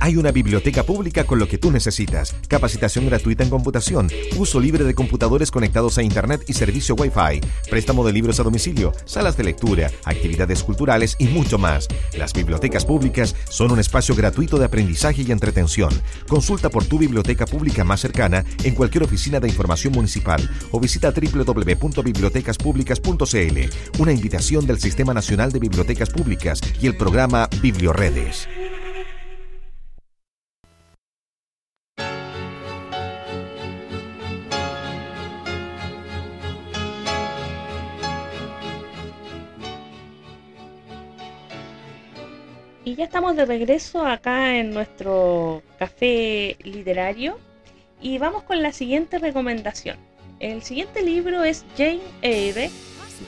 Hay 0.00 0.16
una 0.16 0.30
biblioteca 0.30 0.84
pública 0.84 1.24
con 1.24 1.38
lo 1.38 1.48
que 1.48 1.58
tú 1.58 1.70
necesitas. 1.70 2.34
Capacitación 2.46 3.06
gratuita 3.06 3.42
en 3.42 3.50
computación, 3.50 4.08
uso 4.36 4.60
libre 4.60 4.84
de 4.84 4.94
computadores 4.94 5.50
conectados 5.50 5.98
a 5.98 6.02
Internet 6.02 6.44
y 6.46 6.52
servicio 6.52 6.94
Wi-Fi, 6.94 7.40
préstamo 7.68 8.06
de 8.06 8.12
libros 8.12 8.38
a 8.38 8.44
domicilio, 8.44 8.92
salas 9.04 9.36
de 9.36 9.44
lectura, 9.44 9.90
actividades 10.04 10.62
culturales 10.62 11.16
y 11.18 11.26
mucho 11.26 11.58
más. 11.58 11.88
Las 12.16 12.32
bibliotecas 12.32 12.84
públicas 12.84 13.34
son 13.50 13.72
un 13.72 13.80
espacio 13.80 14.14
gratuito 14.14 14.58
de 14.58 14.66
aprendizaje 14.66 15.22
y 15.22 15.32
entretención. 15.32 15.90
Consulta 16.28 16.70
por 16.70 16.84
tu 16.84 16.98
biblioteca 16.98 17.46
pública 17.46 17.82
más 17.84 18.00
cercana 18.00 18.44
en 18.62 18.74
cualquier 18.74 19.02
oficina 19.02 19.40
de 19.40 19.48
información 19.48 19.92
municipal 19.92 20.48
o 20.70 20.78
visita 20.78 21.12
www.bibliotecaspublicas.cl. 21.12 24.00
Una 24.00 24.12
invitación 24.12 24.64
del 24.66 24.78
Sistema 24.78 25.12
Nacional 25.12 25.50
de 25.50 25.58
Bibliotecas 25.58 26.10
Públicas 26.10 26.60
y 26.80 26.86
el 26.86 26.96
programa 26.96 27.48
Biblioredes. 27.60 28.46
Y 42.88 42.94
ya 42.94 43.04
estamos 43.04 43.36
de 43.36 43.44
regreso 43.44 44.06
acá 44.06 44.56
en 44.56 44.70
nuestro 44.70 45.62
café 45.78 46.56
literario 46.62 47.38
y 48.00 48.16
vamos 48.16 48.44
con 48.44 48.62
la 48.62 48.72
siguiente 48.72 49.18
recomendación. 49.18 49.98
El 50.40 50.62
siguiente 50.62 51.02
libro 51.02 51.44
es 51.44 51.66
Jane 51.76 52.00
Eyre 52.22 52.70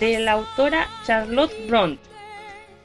de 0.01 0.19
la 0.19 0.33
autora 0.33 0.89
Charlotte 1.07 1.53
Bronte. 1.69 2.03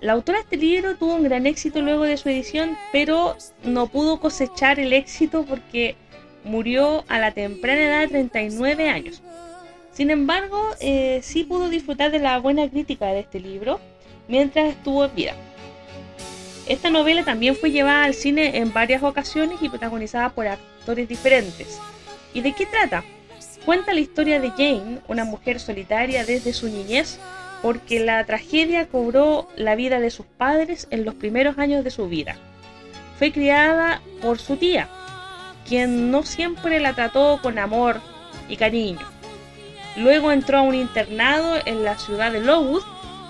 La 0.01 0.11
autora 0.11 0.39
de 0.39 0.43
este 0.43 0.57
libro 0.57 0.97
tuvo 0.97 1.15
un 1.15 1.23
gran 1.23 1.45
éxito 1.47 1.81
luego 1.81 2.03
de 2.03 2.17
su 2.17 2.27
edición, 2.27 2.77
pero 2.91 3.38
no 3.63 3.88
pudo 3.88 4.19
cosechar 4.19 4.77
el 4.77 4.91
éxito 4.91 5.45
porque 5.45 5.95
murió 6.43 7.05
a 7.07 7.19
la 7.19 7.31
temprana 7.31 7.85
edad 7.85 8.01
de 8.01 8.09
39 8.09 8.89
años. 8.89 9.23
Sin 9.93 10.09
embargo, 10.09 10.61
eh, 10.81 11.21
sí 11.23 11.45
pudo 11.45 11.69
disfrutar 11.69 12.11
de 12.11 12.19
la 12.19 12.38
buena 12.39 12.69
crítica 12.69 13.05
de 13.13 13.21
este 13.21 13.39
libro 13.39 13.79
mientras 14.27 14.67
estuvo 14.67 15.05
en 15.05 15.15
vida. 15.15 15.35
Esta 16.67 16.89
novela 16.89 17.23
también 17.23 17.56
fue 17.56 17.71
llevada 17.71 18.06
al 18.06 18.15
cine 18.15 18.58
en 18.58 18.73
varias 18.73 19.04
ocasiones 19.04 19.60
y 19.62 19.69
protagonizada 19.69 20.30
por 20.30 20.47
actores 20.47 21.08
diferentes. 21.08 21.80
¿Y 22.34 22.41
de 22.41 22.54
qué 22.54 22.65
trata? 22.65 23.04
Cuenta 23.65 23.93
la 23.93 23.99
historia 23.99 24.39
de 24.39 24.49
Jane, 24.49 24.99
una 25.08 25.25
mujer 25.25 25.60
solitaria 25.60 26.25
desde 26.25 26.54
su 26.54 26.67
niñez, 26.67 27.19
porque 27.62 27.99
la 27.99 28.23
tragedia 28.25 28.88
cobró 28.88 29.47
la 29.56 29.75
vida 29.75 29.99
de 29.99 30.10
sus 30.10 30.25
padres 30.25 30.88
en 30.89 31.06
los 31.06 31.15
primeros 31.15 31.58
años 31.58 31.84
de 31.84 31.91
su 31.91 32.08
vida. 32.08 32.36
Fue 33.17 33.32
criada 33.32 34.01
por 34.21 34.39
su 34.39 34.58
tía, 34.58 34.89
quien 35.67 36.12
no 36.12 36.23
siempre 36.23 36.80
la 36.80 36.93
trató 36.93 37.39
con 37.41 37.60
amor 37.60 38.01
y 38.49 38.58
cariño. 38.58 39.08
Luego 39.97 40.32
entró 40.32 40.60
a 40.60 40.62
un 40.62 40.75
internado 40.75 41.56
en 41.65 41.84
la 41.84 41.97
ciudad 41.97 42.32
de 42.32 42.41
Lowood, 42.41 42.84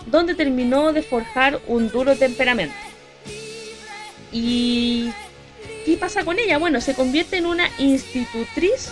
donde 0.08 0.36
terminó 0.36 0.94
de 0.94 1.02
forjar 1.02 1.60
un 1.68 1.90
duro 1.90 2.16
temperamento. 2.16 2.76
¿Y 4.38 5.14
qué 5.86 5.96
pasa 5.96 6.26
con 6.26 6.38
ella? 6.38 6.58
Bueno, 6.58 6.82
se 6.82 6.94
convierte 6.94 7.38
en 7.38 7.46
una 7.46 7.70
institutriz 7.78 8.90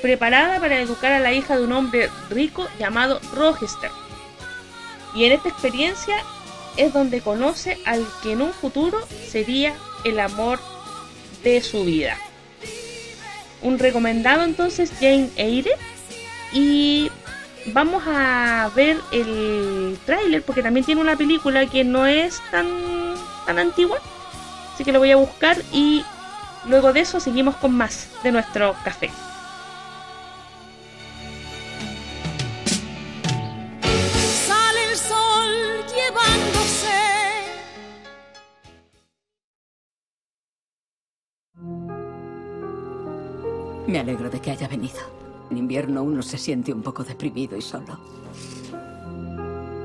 preparada 0.00 0.60
para 0.60 0.78
educar 0.78 1.10
a 1.10 1.18
la 1.18 1.32
hija 1.32 1.56
de 1.56 1.64
un 1.64 1.72
hombre 1.72 2.08
rico 2.30 2.68
llamado 2.78 3.20
Rochester. 3.34 3.90
Y 5.12 5.24
en 5.24 5.32
esta 5.32 5.48
experiencia 5.48 6.14
es 6.76 6.92
donde 6.92 7.20
conoce 7.20 7.78
al 7.84 8.06
que 8.22 8.32
en 8.32 8.42
un 8.42 8.52
futuro 8.52 8.96
sería 9.28 9.74
el 10.04 10.20
amor 10.20 10.60
de 11.42 11.60
su 11.62 11.84
vida. 11.84 12.16
Un 13.62 13.80
recomendado 13.80 14.44
entonces 14.44 14.92
Jane 15.00 15.30
Eyre 15.34 15.72
y 16.52 17.10
vamos 17.72 18.04
a 18.06 18.70
ver 18.76 19.00
el 19.10 19.98
tráiler 20.06 20.44
porque 20.44 20.62
también 20.62 20.86
tiene 20.86 21.00
una 21.00 21.16
película 21.16 21.66
que 21.66 21.82
no 21.82 22.06
es 22.06 22.40
tan 22.52 23.16
tan 23.46 23.58
antigua 23.58 24.00
Así 24.76 24.84
que 24.84 24.92
lo 24.92 24.98
voy 24.98 25.10
a 25.10 25.16
buscar 25.16 25.56
y 25.72 26.04
luego 26.66 26.92
de 26.92 27.00
eso 27.00 27.18
seguimos 27.18 27.56
con 27.56 27.74
más 27.74 28.10
de 28.22 28.30
nuestro 28.30 28.74
café. 28.84 29.10
Sale 34.46 34.90
el 34.90 34.96
sol 34.98 35.82
llevándose. 35.94 36.92
Me 43.86 43.98
alegro 43.98 44.28
de 44.28 44.38
que 44.42 44.50
haya 44.50 44.68
venido. 44.68 45.00
En 45.50 45.56
invierno 45.56 46.02
uno 46.02 46.22
se 46.22 46.36
siente 46.36 46.74
un 46.74 46.82
poco 46.82 47.02
deprimido 47.02 47.56
y 47.56 47.62
solo. 47.62 47.98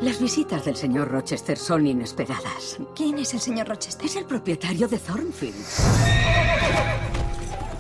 Las 0.02 0.20
visitas 0.20 0.66
del 0.66 0.76
señor 0.76 1.10
Rochester 1.12 1.56
son 1.56 1.86
inesperadas. 1.86 2.80
¿Quién 2.96 3.20
es 3.20 3.36
el 3.36 3.40
señor 3.40 3.68
Rochester? 3.68 4.04
Es 4.04 4.16
el 4.16 4.26
propietario 4.26 4.88
de 4.88 4.98
Thornfield. 4.98 5.56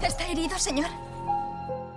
¿Está 0.04 0.28
herido, 0.28 0.56
señor? 0.60 0.86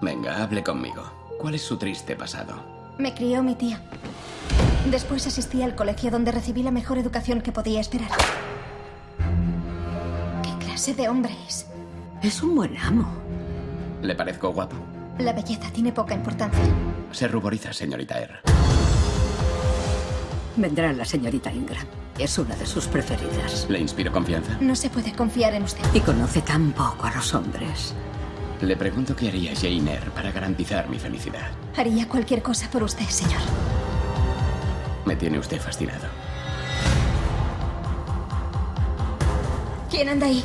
Venga, 0.01 0.43
hable 0.43 0.65
conmigo. 0.65 1.03
¿Cuál 1.39 1.57
es 1.57 1.63
su 1.63 1.77
triste 1.77 2.17
pasado? 2.17 2.55
Me 2.97 3.13
crió 3.13 3.43
mi 3.43 3.55
tía. 3.55 3.83
Después 4.91 5.27
asistí 5.27 5.63
al 5.63 5.75
colegio 5.75 6.11
donde 6.11 6.33
recibí 6.33 6.63
la 6.63 6.71
mejor 6.71 6.97
educación 6.97 7.43
que 7.43 7.53
podía 7.53 7.81
esperar. 7.81 8.09
¿Qué 10.43 10.65
clase 10.65 10.95
de 10.95 11.07
hombre 11.07 11.37
es? 11.47 11.67
Es 12.23 12.43
un 12.43 12.55
buen 12.55 12.75
amo. 12.79 13.13
¿Le 14.01 14.15
parezco 14.15 14.53
guapo? 14.55 14.77
La 15.19 15.35
belleza 15.35 15.71
tiene 15.71 15.93
poca 15.93 16.15
importancia. 16.15 16.65
Se 17.13 17.29
ruboriza, 17.29 17.75
señorita 17.75 18.19
R. 18.19 18.54
Vendrá 20.57 20.93
la 20.93 21.05
señorita 21.05 21.53
Ingram. 21.53 21.85
Es 22.19 22.38
una 22.38 22.55
de 22.55 22.64
sus 22.67 22.87
preferidas. 22.87 23.67
¿Le 23.69 23.81
inspiro 23.81 24.12
confianza? 24.12 24.57
No 24.61 24.77
se 24.77 24.88
puede 24.88 25.12
confiar 25.12 25.53
en 25.55 25.64
usted. 25.64 25.83
Y 25.93 26.01
conoce 26.01 26.43
tan 26.43 26.73
poco 26.73 27.07
a 27.07 27.14
los 27.14 27.35
hombres. 27.35 27.93
Le 28.61 28.77
pregunto 28.77 29.17
qué 29.17 29.29
haría 29.29 29.55
Jane 29.55 29.93
Eyre 29.95 30.11
para 30.14 30.31
garantizar 30.31 30.88
mi 30.88 30.99
felicidad. 30.99 31.51
Haría 31.77 32.09
cualquier 32.09 32.40
cosa 32.40 32.71
por 32.71 32.85
usted, 32.85 33.07
señor. 33.07 33.40
Me 35.05 35.17
tiene 35.17 35.38
usted 35.38 35.61
fascinado. 35.61 36.07
¿Quién 39.90 40.09
anda 40.09 40.27
ahí? 40.27 40.45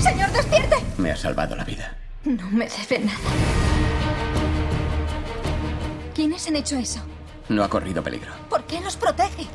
¡Señor, 0.00 0.30
despierte! 0.32 0.76
Me 0.96 1.10
ha 1.10 1.16
salvado 1.16 1.54
la 1.56 1.64
vida. 1.64 1.96
No 2.24 2.50
me 2.50 2.68
debe 2.68 3.04
nada. 3.04 3.18
¿Quiénes 6.14 6.46
han 6.48 6.56
hecho 6.56 6.76
eso? 6.76 7.00
No 7.48 7.62
ha 7.62 7.68
corrido 7.68 8.02
peligro. 8.02 8.32
¿Por 8.50 8.64
qué 8.64 8.80
los 8.80 8.96
protege? 8.96 9.46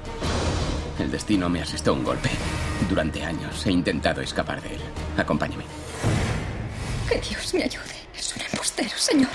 El 0.99 1.11
destino 1.11 1.49
me 1.49 1.61
asestó 1.61 1.93
un 1.93 2.03
golpe. 2.03 2.29
Durante 2.89 3.23
años 3.23 3.65
he 3.65 3.71
intentado 3.71 4.21
escapar 4.21 4.61
de 4.61 4.75
él. 4.75 4.81
Acompáñeme. 5.17 5.65
Que 7.09 7.19
Dios 7.19 7.53
me 7.53 7.63
ayude. 7.63 7.95
Es 8.17 8.35
un 8.35 8.41
embustero, 8.43 8.97
señor. 8.97 9.29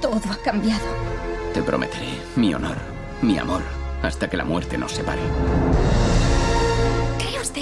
Todo 0.00 0.20
ha 0.30 0.36
cambiado. 0.42 0.84
Te 1.52 1.62
prometeré 1.62 2.18
mi 2.36 2.52
honor, 2.54 2.76
mi 3.22 3.38
amor, 3.38 3.62
hasta 4.02 4.28
que 4.28 4.36
la 4.36 4.44
muerte 4.44 4.76
nos 4.76 4.92
separe. 4.92 5.22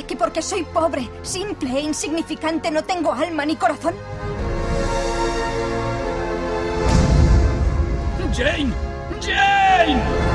¿Cree 0.03 0.07
usted 0.07 0.07
que 0.07 0.17
porque 0.17 0.43
soy 0.43 0.65
pobre, 0.65 1.09
simple 1.23 1.71
e 1.79 1.81
insignificante 1.81 2.71
no 2.71 2.83
tengo 2.83 3.13
alma 3.13 3.45
ni 3.45 3.57
corazón? 3.57 3.95
¡Jane! 8.35 8.73
¡Jane! 9.21 10.32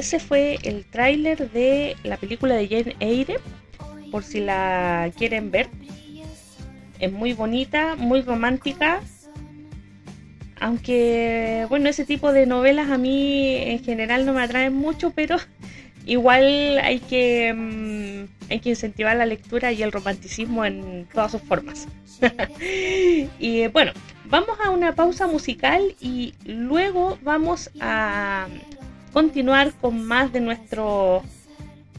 Ese 0.00 0.18
fue 0.18 0.58
el 0.62 0.86
tráiler 0.86 1.50
de 1.50 1.96
la 2.04 2.16
película 2.16 2.54
de 2.56 2.68
Jane 2.68 2.96
Eyre, 3.00 3.36
por 4.10 4.24
si 4.24 4.40
la 4.40 5.10
quieren 5.16 5.50
ver. 5.50 5.68
Es 6.98 7.12
muy 7.12 7.34
bonita, 7.34 7.96
muy 7.96 8.22
romántica. 8.22 9.00
Aunque, 10.58 11.66
bueno, 11.68 11.88
ese 11.88 12.04
tipo 12.04 12.32
de 12.32 12.46
novelas 12.46 12.90
a 12.90 12.98
mí 12.98 13.56
en 13.56 13.84
general 13.84 14.26
no 14.26 14.32
me 14.32 14.42
atraen 14.42 14.74
mucho, 14.74 15.10
pero 15.10 15.36
igual 16.06 16.78
hay 16.82 16.98
que, 16.98 17.52
mm, 17.54 18.50
hay 18.50 18.60
que 18.60 18.70
incentivar 18.70 19.16
la 19.16 19.26
lectura 19.26 19.70
y 19.70 19.82
el 19.82 19.92
romanticismo 19.92 20.64
en 20.64 21.06
todas 21.12 21.32
sus 21.32 21.42
formas. 21.42 21.88
y 23.38 23.66
bueno, 23.68 23.92
vamos 24.24 24.56
a 24.64 24.70
una 24.70 24.94
pausa 24.94 25.26
musical 25.26 25.94
y 26.00 26.34
luego 26.44 27.18
vamos 27.22 27.70
a 27.80 28.48
continuar 29.12 29.72
con 29.80 30.04
más 30.04 30.32
de 30.32 30.40
nuestro 30.40 31.22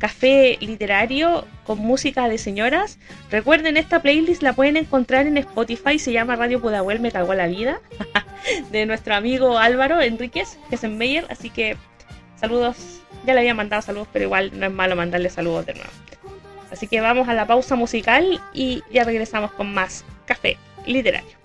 café 0.01 0.57
literario 0.59 1.45
con 1.63 1.77
música 1.77 2.27
de 2.27 2.39
señoras. 2.39 2.97
Recuerden, 3.29 3.77
esta 3.77 4.01
playlist 4.01 4.41
la 4.41 4.53
pueden 4.53 4.75
encontrar 4.75 5.27
en 5.27 5.37
Spotify, 5.37 5.99
se 5.99 6.11
llama 6.11 6.35
Radio 6.35 6.59
Pudahuel 6.59 6.99
Me 6.99 7.11
Cagó 7.11 7.35
la 7.35 7.45
Vida, 7.45 7.79
de 8.71 8.87
nuestro 8.87 9.13
amigo 9.13 9.59
Álvaro 9.59 10.01
Enríquez, 10.01 10.57
que 10.69 10.75
es 10.75 10.83
en 10.83 10.97
Meyer. 10.97 11.27
Así 11.29 11.51
que 11.51 11.77
saludos, 12.35 13.01
ya 13.25 13.35
le 13.35 13.41
había 13.41 13.53
mandado 13.53 13.83
saludos, 13.83 14.07
pero 14.11 14.25
igual 14.25 14.51
no 14.59 14.65
es 14.65 14.71
malo 14.71 14.95
mandarle 14.95 15.29
saludos 15.29 15.67
de 15.67 15.75
nuevo. 15.75 15.91
Así 16.71 16.87
que 16.87 16.99
vamos 16.99 17.27
a 17.27 17.35
la 17.35 17.45
pausa 17.45 17.75
musical 17.75 18.41
y 18.53 18.81
ya 18.91 19.03
regresamos 19.03 19.51
con 19.51 19.71
más 19.71 20.03
café 20.25 20.57
literario. 20.87 21.40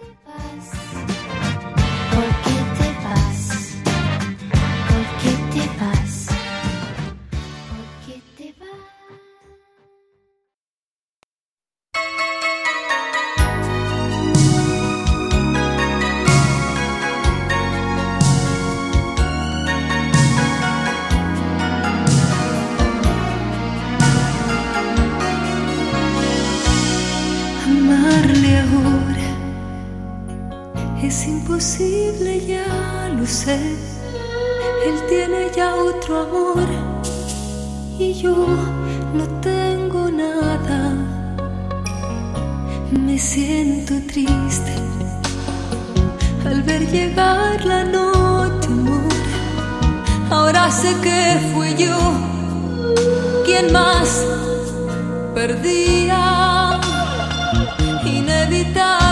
Imposible, 31.56 32.46
ya 32.46 33.08
lo 33.18 33.26
sé. 33.26 33.58
Él 34.86 34.96
tiene 35.08 35.50
ya 35.56 35.74
otro 35.74 36.20
amor 36.20 36.68
y 37.98 38.12
yo 38.12 38.36
no 39.14 39.24
tengo 39.40 40.10
nada. 40.10 40.92
Me 42.90 43.18
siento 43.18 43.94
triste 44.06 44.74
al 46.44 46.62
ver 46.62 46.82
llegar 46.90 47.64
la 47.64 47.84
noche. 47.84 48.68
Ahora 50.28 50.70
sé 50.70 50.94
que 51.02 51.40
fui 51.54 51.74
yo 51.74 51.96
quien 53.46 53.72
más 53.72 54.26
perdía 55.34 56.78
inevitablemente 58.04 59.05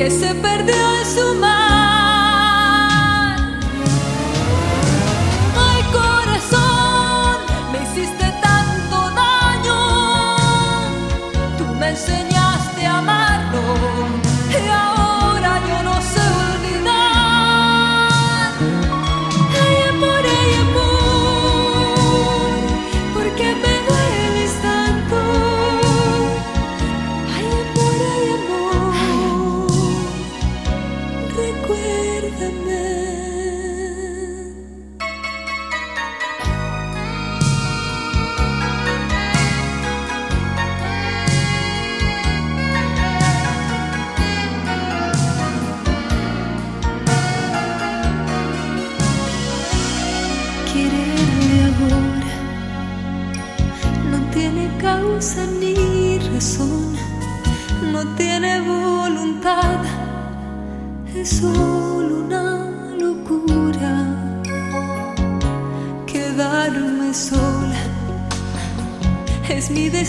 que 0.00 0.10
se 0.10 0.34
perdió 0.36 0.74
en 0.74 1.06
su 1.14 1.34
mar. 1.34 1.59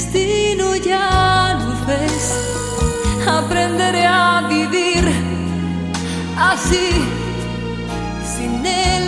Destino, 0.01 0.75
ya 0.75 1.57
lo 1.59 1.85
ves. 1.85 2.27
Aprenderé 3.27 4.07
a 4.07 4.47
vivir 4.49 5.05
así, 6.37 6.89
sin 8.33 8.65
él, 8.65 9.03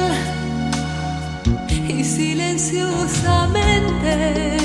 y 1.90 2.04
silenciosamente 2.04 4.58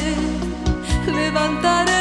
levantaré 1.07 1.98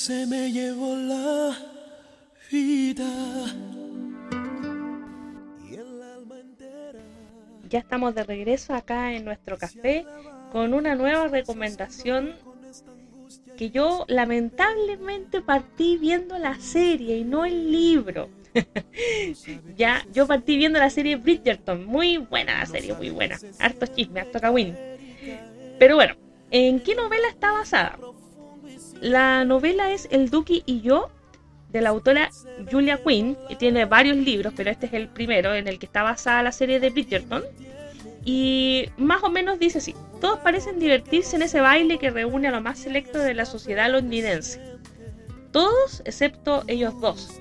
se 0.00 0.26
me 0.26 0.50
llevó 0.50 0.96
la 0.96 1.54
vida. 2.50 3.04
Ya 7.68 7.80
estamos 7.80 8.14
de 8.14 8.24
regreso 8.24 8.72
acá 8.72 9.12
en 9.12 9.26
nuestro 9.26 9.58
café 9.58 10.06
con 10.52 10.72
una 10.72 10.94
nueva 10.94 11.28
recomendación 11.28 12.34
que 13.58 13.68
yo 13.68 14.06
lamentablemente 14.08 15.42
partí 15.42 15.98
viendo 15.98 16.38
la 16.38 16.58
serie 16.58 17.18
y 17.18 17.24
no 17.24 17.44
el 17.44 17.70
libro. 17.70 18.30
ya, 19.76 20.06
yo 20.14 20.26
partí 20.26 20.56
viendo 20.56 20.78
la 20.78 20.88
serie 20.88 21.16
Bridgerton, 21.16 21.84
muy 21.84 22.16
buena 22.16 22.60
la 22.60 22.66
serie, 22.66 22.94
muy 22.94 23.10
buena. 23.10 23.38
Harto 23.58 23.86
chisme, 23.86 24.20
harto 24.20 24.40
cagüín. 24.40 24.74
Pero 25.78 25.96
bueno, 25.96 26.16
¿en 26.50 26.80
qué 26.80 26.94
novela 26.94 27.28
está 27.28 27.52
basada? 27.52 27.98
La 29.00 29.44
novela 29.44 29.92
es 29.92 30.08
El 30.10 30.28
Duque 30.28 30.62
y 30.66 30.82
yo, 30.82 31.10
de 31.70 31.80
la 31.80 31.90
autora 31.90 32.30
Julia 32.70 33.00
Quinn, 33.02 33.36
que 33.48 33.56
tiene 33.56 33.84
varios 33.84 34.16
libros, 34.16 34.52
pero 34.56 34.70
este 34.70 34.86
es 34.86 34.92
el 34.92 35.08
primero 35.08 35.54
en 35.54 35.68
el 35.68 35.78
que 35.78 35.86
está 35.86 36.02
basada 36.02 36.42
la 36.42 36.52
serie 36.52 36.80
de 36.80 36.90
Bridgerton. 36.90 37.42
Y 38.24 38.90
más 38.98 39.22
o 39.22 39.30
menos 39.30 39.58
dice 39.58 39.78
así, 39.78 39.94
todos 40.20 40.40
parecen 40.40 40.78
divertirse 40.78 41.36
en 41.36 41.42
ese 41.42 41.60
baile 41.60 41.98
que 41.98 42.10
reúne 42.10 42.48
a 42.48 42.50
lo 42.50 42.60
más 42.60 42.78
selecto 42.78 43.18
de 43.18 43.34
la 43.34 43.46
sociedad 43.46 43.90
londinense. 43.90 44.60
Todos 45.52 46.02
excepto 46.04 46.64
ellos 46.66 47.00
dos. 47.00 47.40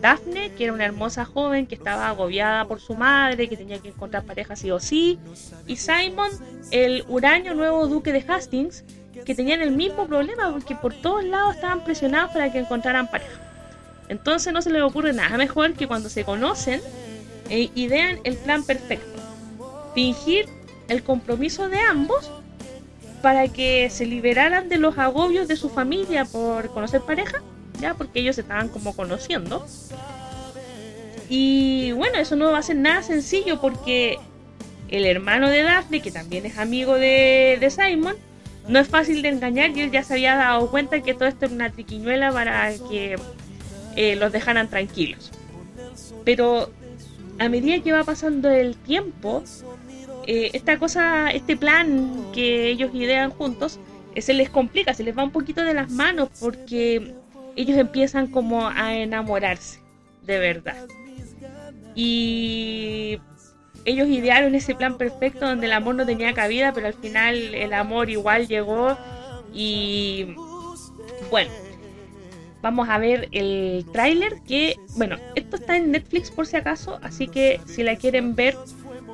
Daphne, 0.00 0.52
que 0.52 0.64
era 0.64 0.72
una 0.72 0.84
hermosa 0.84 1.24
joven 1.24 1.66
que 1.66 1.74
estaba 1.74 2.08
agobiada 2.08 2.66
por 2.66 2.80
su 2.80 2.94
madre, 2.94 3.48
que 3.48 3.56
tenía 3.56 3.78
que 3.78 3.88
encontrar 3.88 4.24
pareja 4.24 4.54
sí 4.54 4.70
o 4.70 4.78
sí, 4.78 5.18
y 5.66 5.76
Simon, 5.76 6.30
el 6.70 7.04
huraño 7.08 7.54
nuevo 7.54 7.86
duque 7.86 8.12
de 8.12 8.24
Hastings, 8.26 8.84
que 9.24 9.34
tenían 9.34 9.62
el 9.62 9.72
mismo 9.72 10.06
problema 10.06 10.50
porque 10.52 10.74
por 10.74 10.94
todos 10.94 11.24
lados 11.24 11.54
estaban 11.54 11.84
presionados 11.84 12.32
para 12.32 12.52
que 12.52 12.58
encontraran 12.58 13.10
pareja. 13.10 13.40
Entonces 14.08 14.52
no 14.52 14.60
se 14.62 14.70
les 14.70 14.82
ocurre 14.82 15.12
nada 15.12 15.36
mejor 15.36 15.74
que 15.74 15.86
cuando 15.86 16.08
se 16.08 16.24
conocen 16.24 16.80
e 17.48 17.70
idean 17.74 18.20
el 18.24 18.36
plan 18.36 18.64
perfecto. 18.64 19.20
Fingir 19.94 20.46
el 20.88 21.02
compromiso 21.02 21.68
de 21.68 21.80
ambos 21.80 22.30
para 23.22 23.48
que 23.48 23.88
se 23.90 24.04
liberaran 24.04 24.68
de 24.68 24.76
los 24.76 24.98
agobios 24.98 25.48
de 25.48 25.56
su 25.56 25.70
familia 25.70 26.26
por 26.26 26.68
conocer 26.68 27.00
pareja, 27.00 27.42
ya 27.80 27.94
porque 27.94 28.20
ellos 28.20 28.36
estaban 28.36 28.68
como 28.68 28.94
conociendo. 28.94 29.66
Y 31.30 31.92
bueno, 31.92 32.18
eso 32.18 32.36
no 32.36 32.52
va 32.52 32.58
a 32.58 32.62
ser 32.62 32.76
nada 32.76 33.02
sencillo 33.02 33.60
porque 33.60 34.18
el 34.88 35.06
hermano 35.06 35.48
de 35.48 35.62
Daphne, 35.62 36.02
que 36.02 36.10
también 36.10 36.44
es 36.44 36.58
amigo 36.58 36.94
de, 36.94 37.56
de 37.58 37.70
Simon, 37.70 38.16
no 38.68 38.78
es 38.78 38.88
fácil 38.88 39.22
de 39.22 39.28
engañar 39.28 39.76
y 39.76 39.82
él 39.82 39.90
ya 39.90 40.02
se 40.02 40.14
había 40.14 40.36
dado 40.36 40.70
cuenta 40.70 41.00
que 41.00 41.14
todo 41.14 41.26
esto 41.26 41.46
era 41.46 41.54
una 41.54 41.70
triquiñuela 41.70 42.32
para 42.32 42.72
que 42.90 43.16
eh, 43.96 44.16
los 44.16 44.32
dejaran 44.32 44.68
tranquilos. 44.68 45.30
Pero 46.24 46.70
a 47.38 47.48
medida 47.48 47.82
que 47.82 47.92
va 47.92 48.04
pasando 48.04 48.48
el 48.50 48.76
tiempo, 48.76 49.42
eh, 50.26 50.50
esta 50.54 50.78
cosa, 50.78 51.30
este 51.30 51.56
plan 51.56 52.26
que 52.32 52.68
ellos 52.68 52.90
idean 52.94 53.30
juntos, 53.30 53.78
eh, 54.14 54.22
se 54.22 54.32
les 54.32 54.48
complica, 54.48 54.94
se 54.94 55.04
les 55.04 55.16
va 55.16 55.24
un 55.24 55.30
poquito 55.30 55.62
de 55.62 55.74
las 55.74 55.90
manos 55.90 56.30
porque 56.40 57.14
ellos 57.56 57.76
empiezan 57.76 58.28
como 58.28 58.68
a 58.68 58.94
enamorarse, 58.94 59.80
de 60.24 60.38
verdad. 60.38 60.86
Y 61.94 63.18
ellos 63.84 64.08
idearon 64.08 64.54
ese 64.54 64.74
plan 64.74 64.96
perfecto 64.96 65.46
donde 65.46 65.66
el 65.66 65.72
amor 65.72 65.94
no 65.94 66.06
tenía 66.06 66.32
cabida, 66.34 66.72
pero 66.72 66.86
al 66.86 66.94
final 66.94 67.54
el 67.54 67.72
amor 67.72 68.10
igual 68.10 68.48
llegó 68.48 68.96
y 69.52 70.34
bueno, 71.30 71.50
vamos 72.62 72.88
a 72.88 72.98
ver 72.98 73.28
el 73.32 73.84
tráiler 73.92 74.40
que, 74.46 74.76
bueno, 74.96 75.16
esto 75.34 75.56
está 75.56 75.76
en 75.76 75.90
Netflix 75.90 76.30
por 76.30 76.46
si 76.46 76.56
acaso, 76.56 76.98
así 77.02 77.28
que 77.28 77.60
si 77.66 77.82
la 77.82 77.96
quieren 77.96 78.34
ver 78.34 78.56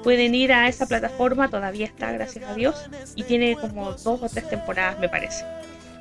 pueden 0.02 0.34
ir 0.34 0.52
a 0.52 0.68
esa 0.68 0.86
plataforma, 0.86 1.50
todavía 1.50 1.86
está, 1.86 2.10
gracias 2.12 2.44
a 2.48 2.54
Dios, 2.54 2.88
y 3.16 3.24
tiene 3.24 3.56
como 3.56 3.92
dos 3.92 4.22
o 4.22 4.28
tres 4.28 4.48
temporadas 4.48 4.98
me 4.98 5.08
parece. 5.08 5.44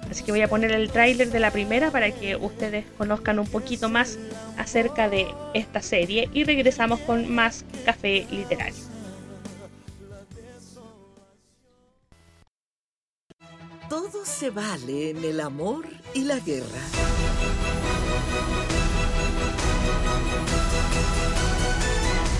Así 0.10 0.24
que 0.24 0.32
voy 0.32 0.42
a 0.42 0.48
poner 0.48 0.72
el 0.72 0.90
tráiler 0.90 1.30
de 1.30 1.40
la 1.40 1.52
primera 1.52 1.92
para 1.92 2.12
que 2.12 2.36
ustedes 2.36 2.86
conozcan 2.98 3.40
un 3.40 3.48
poquito 3.48 3.90
más 3.90 4.18
acerca 4.58 5.10
de 5.10 5.28
esta 5.54 5.82
serie 5.82 6.30
y 6.34 6.44
regresamos 6.44 7.00
con 7.02 7.32
más 7.34 7.64
café 7.86 8.26
literario. 8.32 8.90
Todo 13.88 14.24
se 14.24 14.50
vale 14.50 15.12
en 15.12 15.24
el 15.24 15.40
amor 15.40 15.86
y 16.14 16.24
la 16.24 16.40
guerra. 16.40 16.82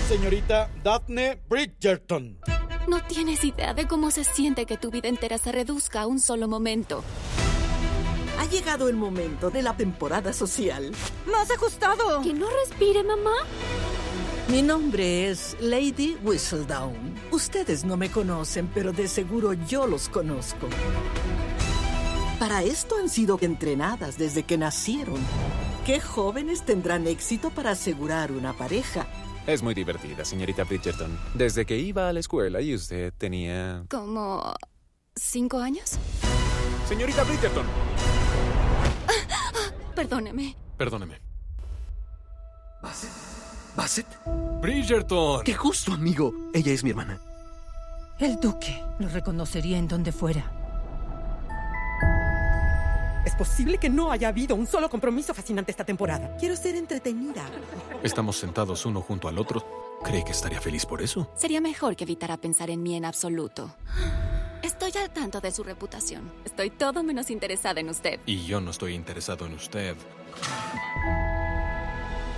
Señorita 0.08 0.68
Daphne 0.82 1.40
Bridgerton. 1.48 2.38
No 2.88 3.00
tienes 3.04 3.44
idea 3.44 3.74
de 3.74 3.86
cómo 3.86 4.10
se 4.10 4.24
siente 4.24 4.66
que 4.66 4.76
tu 4.76 4.90
vida 4.90 5.08
entera 5.08 5.38
se 5.38 5.52
reduzca 5.52 6.02
a 6.02 6.06
un 6.08 6.18
solo 6.18 6.48
momento. 6.48 7.04
Ha 8.40 8.46
llegado 8.46 8.88
el 8.88 8.96
momento 8.96 9.50
de 9.50 9.60
la 9.60 9.76
temporada 9.76 10.32
social. 10.32 10.92
¡Más 11.30 11.50
ajustado! 11.50 12.22
Que 12.22 12.32
no 12.32 12.46
respire, 12.64 13.04
mamá. 13.04 13.34
Mi 14.48 14.62
nombre 14.62 15.28
es 15.28 15.58
Lady 15.60 16.16
Whistledown. 16.22 17.16
Ustedes 17.32 17.84
no 17.84 17.98
me 17.98 18.10
conocen, 18.10 18.66
pero 18.72 18.94
de 18.94 19.08
seguro 19.08 19.52
yo 19.52 19.86
los 19.86 20.08
conozco. 20.08 20.70
Para 22.38 22.62
esto 22.62 22.96
han 22.96 23.10
sido 23.10 23.38
entrenadas 23.42 24.16
desde 24.16 24.44
que 24.44 24.56
nacieron. 24.56 25.20
¿Qué 25.84 26.00
jóvenes 26.00 26.64
tendrán 26.64 27.06
éxito 27.08 27.50
para 27.50 27.72
asegurar 27.72 28.32
una 28.32 28.54
pareja? 28.54 29.06
Es 29.46 29.62
muy 29.62 29.74
divertida, 29.74 30.24
señorita 30.24 30.64
Bridgerton. 30.64 31.14
Desde 31.34 31.66
que 31.66 31.76
iba 31.76 32.08
a 32.08 32.12
la 32.14 32.20
escuela 32.20 32.62
y 32.62 32.74
usted 32.74 33.12
tenía... 33.18 33.84
¿Como 33.90 34.54
cinco 35.14 35.58
años? 35.58 35.98
Señorita 36.88 37.22
Bridgerton. 37.24 37.99
Perdóneme. 40.00 40.56
Perdóneme. 40.78 41.20
¿Bassett? 42.82 43.10
¿Bassett? 43.76 44.06
Bridgerton. 44.62 45.44
¡Qué 45.44 45.52
justo, 45.52 45.92
amigo! 45.92 46.32
Ella 46.54 46.72
es 46.72 46.82
mi 46.82 46.88
hermana. 46.88 47.20
El 48.18 48.40
duque 48.40 48.82
lo 48.98 49.08
reconocería 49.08 49.76
en 49.76 49.86
donde 49.86 50.10
fuera. 50.10 50.50
Es 53.26 53.34
posible 53.34 53.76
que 53.76 53.90
no 53.90 54.10
haya 54.10 54.28
habido 54.28 54.56
un 54.56 54.66
solo 54.66 54.88
compromiso 54.88 55.34
fascinante 55.34 55.70
esta 55.70 55.84
temporada. 55.84 56.34
Quiero 56.38 56.56
ser 56.56 56.76
entretenida. 56.76 57.44
Estamos 58.02 58.38
sentados 58.38 58.86
uno 58.86 59.02
junto 59.02 59.28
al 59.28 59.36
otro. 59.36 59.89
¿Cree 60.02 60.24
que 60.24 60.32
estaría 60.32 60.60
feliz 60.60 60.86
por 60.86 61.02
eso? 61.02 61.30
Sería 61.34 61.60
mejor 61.60 61.94
que 61.94 62.04
evitara 62.04 62.36
pensar 62.36 62.70
en 62.70 62.82
mí 62.82 62.96
en 62.96 63.04
absoluto. 63.04 63.74
Estoy 64.62 64.92
al 65.00 65.10
tanto 65.10 65.40
de 65.40 65.50
su 65.50 65.62
reputación. 65.62 66.32
Estoy 66.44 66.70
todo 66.70 67.02
menos 67.02 67.30
interesada 67.30 67.80
en 67.80 67.88
usted. 67.90 68.20
Y 68.26 68.46
yo 68.46 68.60
no 68.60 68.70
estoy 68.70 68.94
interesado 68.94 69.46
en 69.46 69.54
usted. 69.54 69.96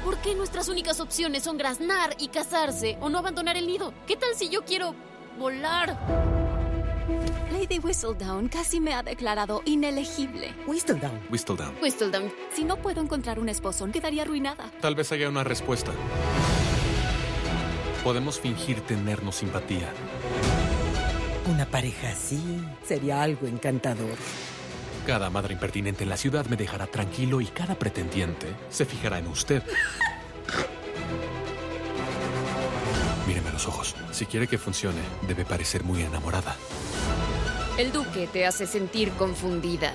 ¿Por 0.04 0.18
qué 0.18 0.34
nuestras 0.34 0.68
únicas 0.68 1.00
opciones 1.00 1.44
son 1.44 1.56
graznar 1.56 2.16
y 2.18 2.28
casarse 2.28 2.98
o 3.00 3.08
no 3.08 3.18
abandonar 3.18 3.56
el 3.56 3.66
nido? 3.66 3.94
¿Qué 4.06 4.16
tal 4.16 4.34
si 4.34 4.48
yo 4.48 4.64
quiero 4.64 4.94
volar? 5.38 5.96
Lady 7.52 7.78
Whistledown 7.78 8.48
casi 8.48 8.80
me 8.80 8.94
ha 8.94 9.02
declarado 9.02 9.62
inelegible. 9.64 10.52
Whistledown. 10.66 11.20
Whistledown. 11.30 11.74
Whistledown. 11.80 12.32
Si 12.52 12.64
no 12.64 12.76
puedo 12.76 13.00
encontrar 13.00 13.38
un 13.38 13.48
esposo, 13.48 13.88
quedaría 13.92 14.22
arruinada. 14.22 14.70
Tal 14.80 14.94
vez 14.94 15.12
haya 15.12 15.28
una 15.28 15.44
respuesta. 15.44 15.92
Podemos 18.04 18.40
fingir 18.40 18.80
tenernos 18.80 19.36
simpatía. 19.36 19.88
Una 21.48 21.66
pareja 21.66 22.10
así 22.10 22.60
sería 22.84 23.22
algo 23.22 23.46
encantador. 23.46 24.16
Cada 25.06 25.30
madre 25.30 25.54
impertinente 25.54 26.02
en 26.02 26.10
la 26.10 26.16
ciudad 26.16 26.46
me 26.46 26.56
dejará 26.56 26.86
tranquilo 26.86 27.40
y 27.40 27.46
cada 27.46 27.76
pretendiente 27.76 28.48
se 28.70 28.86
fijará 28.86 29.18
en 29.18 29.28
usted. 29.28 29.62
Míreme 33.26 33.50
a 33.50 33.52
los 33.52 33.68
ojos. 33.68 33.94
Si 34.10 34.26
quiere 34.26 34.48
que 34.48 34.58
funcione, 34.58 35.00
debe 35.28 35.44
parecer 35.44 35.84
muy 35.84 36.02
enamorada. 36.02 36.56
El 37.78 37.92
duque 37.92 38.28
te 38.32 38.46
hace 38.46 38.66
sentir 38.66 39.12
confundida. 39.12 39.92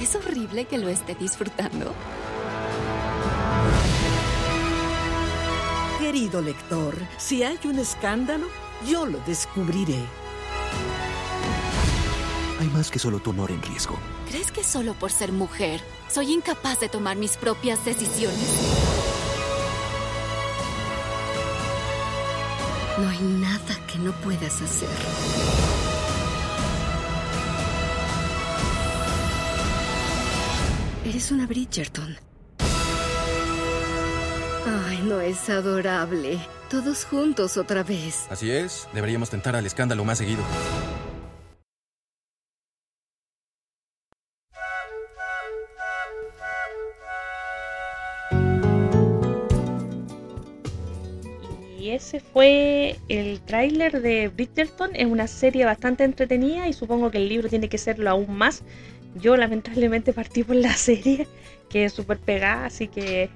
Es 0.00 0.14
horrible 0.14 0.66
que 0.66 0.78
lo 0.78 0.88
esté 0.88 1.14
disfrutando. 1.14 1.94
Querido 6.06 6.40
lector, 6.40 6.94
si 7.18 7.42
hay 7.42 7.58
un 7.64 7.80
escándalo, 7.80 8.46
yo 8.88 9.06
lo 9.06 9.18
descubriré. 9.26 9.98
Hay 12.60 12.68
más 12.68 12.92
que 12.92 13.00
solo 13.00 13.18
tu 13.18 13.30
honor 13.30 13.50
en 13.50 13.60
riesgo. 13.60 13.98
¿Crees 14.28 14.52
que 14.52 14.62
solo 14.62 14.94
por 14.94 15.10
ser 15.10 15.32
mujer 15.32 15.80
soy 16.08 16.32
incapaz 16.32 16.78
de 16.78 16.88
tomar 16.88 17.16
mis 17.16 17.36
propias 17.36 17.84
decisiones? 17.84 18.38
No 22.98 23.08
hay 23.08 23.20
nada 23.22 23.76
que 23.92 23.98
no 23.98 24.12
puedas 24.20 24.62
hacer. 24.62 24.88
Eres 31.04 31.32
una 31.32 31.48
Bridgerton. 31.48 32.16
Ay, 34.68 35.00
no 35.04 35.20
es 35.20 35.48
adorable. 35.48 36.40
Todos 36.68 37.04
juntos 37.04 37.56
otra 37.56 37.84
vez. 37.84 38.26
Así 38.30 38.50
es, 38.50 38.88
deberíamos 38.92 39.30
tentar 39.30 39.54
al 39.54 39.64
escándalo 39.64 40.04
más 40.04 40.18
seguido. 40.18 40.42
Y 51.78 51.90
ese 51.90 52.18
fue 52.18 52.98
el 53.08 53.40
tráiler 53.42 54.02
de 54.02 54.26
Bridgerton. 54.26 54.96
Es 54.96 55.06
una 55.06 55.28
serie 55.28 55.64
bastante 55.64 56.02
entretenida 56.02 56.66
y 56.66 56.72
supongo 56.72 57.12
que 57.12 57.18
el 57.18 57.28
libro 57.28 57.48
tiene 57.48 57.68
que 57.68 57.78
serlo 57.78 58.10
aún 58.10 58.36
más. 58.36 58.64
Yo 59.14 59.36
lamentablemente 59.36 60.12
partí 60.12 60.42
por 60.42 60.56
la 60.56 60.72
serie, 60.76 61.28
que 61.70 61.84
es 61.84 61.92
súper 61.92 62.18
pegada, 62.18 62.64
así 62.64 62.88
que 62.88 63.30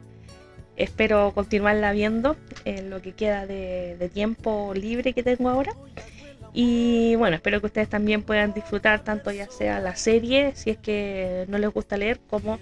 espero 0.83 1.33
continuarla 1.35 1.93
viendo 1.93 2.37
en 2.65 2.91
lo 2.91 3.03
que 3.03 3.13
queda 3.13 3.47
de, 3.47 4.11
tiempo 4.13 4.73
libre 4.75 5.13
que 5.13 5.23
tengo 5.23 5.49
ahora. 5.49 5.73
Y 6.53 7.15
bueno, 7.17 7.37
espero 7.37 7.61
que 7.61 7.67
ustedes 7.67 7.89
también 7.89 8.23
puedan 8.23 8.53
disfrutar 8.53 9.05
tanto 9.05 9.31
ya 9.31 9.49
sea 9.51 9.79
la 9.79 9.95
serie, 9.95 10.53
si 10.55 10.71
es 10.71 10.79
que 10.79 11.45
no 11.49 11.59
les 11.59 11.71
gusta 11.71 11.97
leer, 11.97 12.19
como 12.29 12.59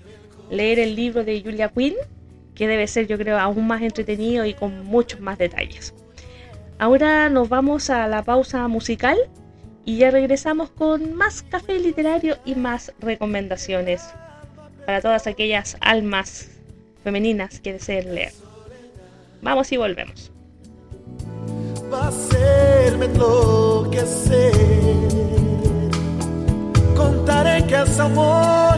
leer 0.51 0.79
el 0.79 0.95
libro 0.95 1.25
de 1.25 1.41
Julia 1.41 1.71
Quinn, 1.71 1.95
que 2.55 2.69
debe 2.69 2.87
ser 2.87 3.07
yo 3.07 3.17
creo 3.17 3.39
aún 3.39 3.67
más 3.67 3.81
entretenido 3.81 4.45
y 4.45 4.53
con 4.53 4.85
muchos 4.85 5.21
más 5.21 5.39
detalles. 5.39 5.95
Ahora 6.79 7.29
nos 7.29 7.49
vamos 7.49 7.89
a 7.89 8.07
la 8.09 8.23
pausa 8.23 8.69
musical 8.69 9.17
y 9.85 9.99
ya 9.99 10.11
regresamos 10.11 10.71
con 10.71 11.15
más 11.15 11.43
café 11.43 11.79
literario 11.79 12.37
y 12.45 12.57
más 12.57 12.93
recomendaciones 13.01 14.03
para 14.85 15.01
todas 15.01 15.27
aquellas 15.27 15.77
almas 15.81 16.58
femeninas 17.03 17.61
que 17.61 17.73
deseen 17.75 18.15
leer. 18.15 18.33
Vamos 19.43 19.71
y 19.73 19.77
volvemos. 19.77 20.33
va 21.93 22.05
a 22.05 22.09
hacerme 22.09 23.07
enloquecer. 23.07 24.53
Contaré 26.97 27.67
que 27.67 27.83
es 27.83 28.01
amor, 28.01 28.77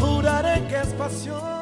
juraré 0.00 0.62
que 0.68 0.76
es 0.80 0.88
pasión. 0.94 1.61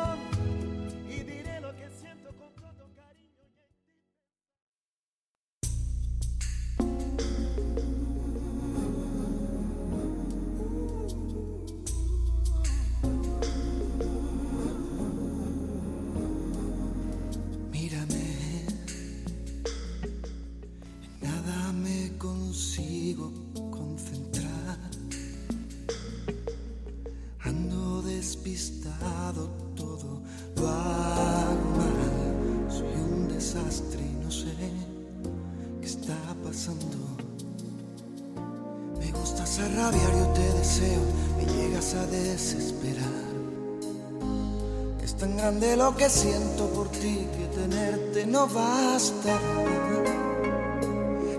Que 45.96 46.08
siento 46.08 46.66
por 46.68 46.88
ti 46.88 47.26
que 47.36 47.46
tenerte 47.58 48.26
no 48.26 48.46
basta. 48.46 49.38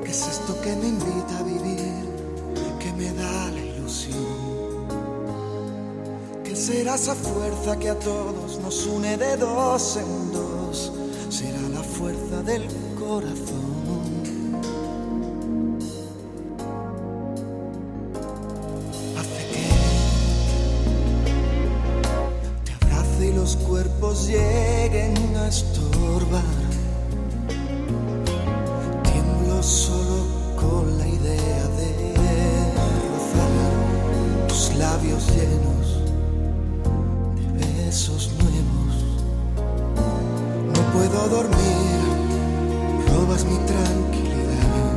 ¿Qué 0.03 0.09
es 0.09 0.27
esto 0.27 0.59
que 0.61 0.75
me 0.75 0.87
invita 0.87 1.37
a 1.39 1.43
vivir? 1.43 2.05
Que 2.79 2.91
me 2.93 3.11
da 3.13 3.51
la 3.51 3.59
ilusión. 3.59 4.87
¿Qué 6.43 6.55
será 6.55 6.95
esa 6.95 7.15
fuerza 7.15 7.77
que 7.77 7.89
a 7.89 7.99
todos 7.99 8.59
nos 8.59 8.85
une 8.87 9.17
de 9.17 9.37
dos 9.37 9.97
en 9.97 10.31
dos? 10.33 10.91
Será 11.29 11.61
la 11.69 11.83
fuerza 11.83 12.41
del 12.43 12.67
corazón. 12.99 13.70
llenos 35.27 35.99
de 37.57 37.65
besos 37.83 38.31
nuevos. 38.39 38.93
No 40.73 40.81
puedo 40.93 41.29
dormir, 41.29 41.99
robas 43.07 43.45
mi 43.45 43.57
tranquilidad. 43.57 44.91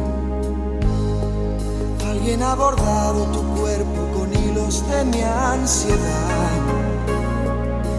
Alguien 2.09 2.43
ha 2.43 2.55
bordado 2.55 3.25
tu 3.27 3.43
cuerpo 3.61 4.09
con 4.17 4.33
hilos 4.33 4.87
de 4.89 5.05
mi 5.05 5.23
ansiedad. 5.23 6.51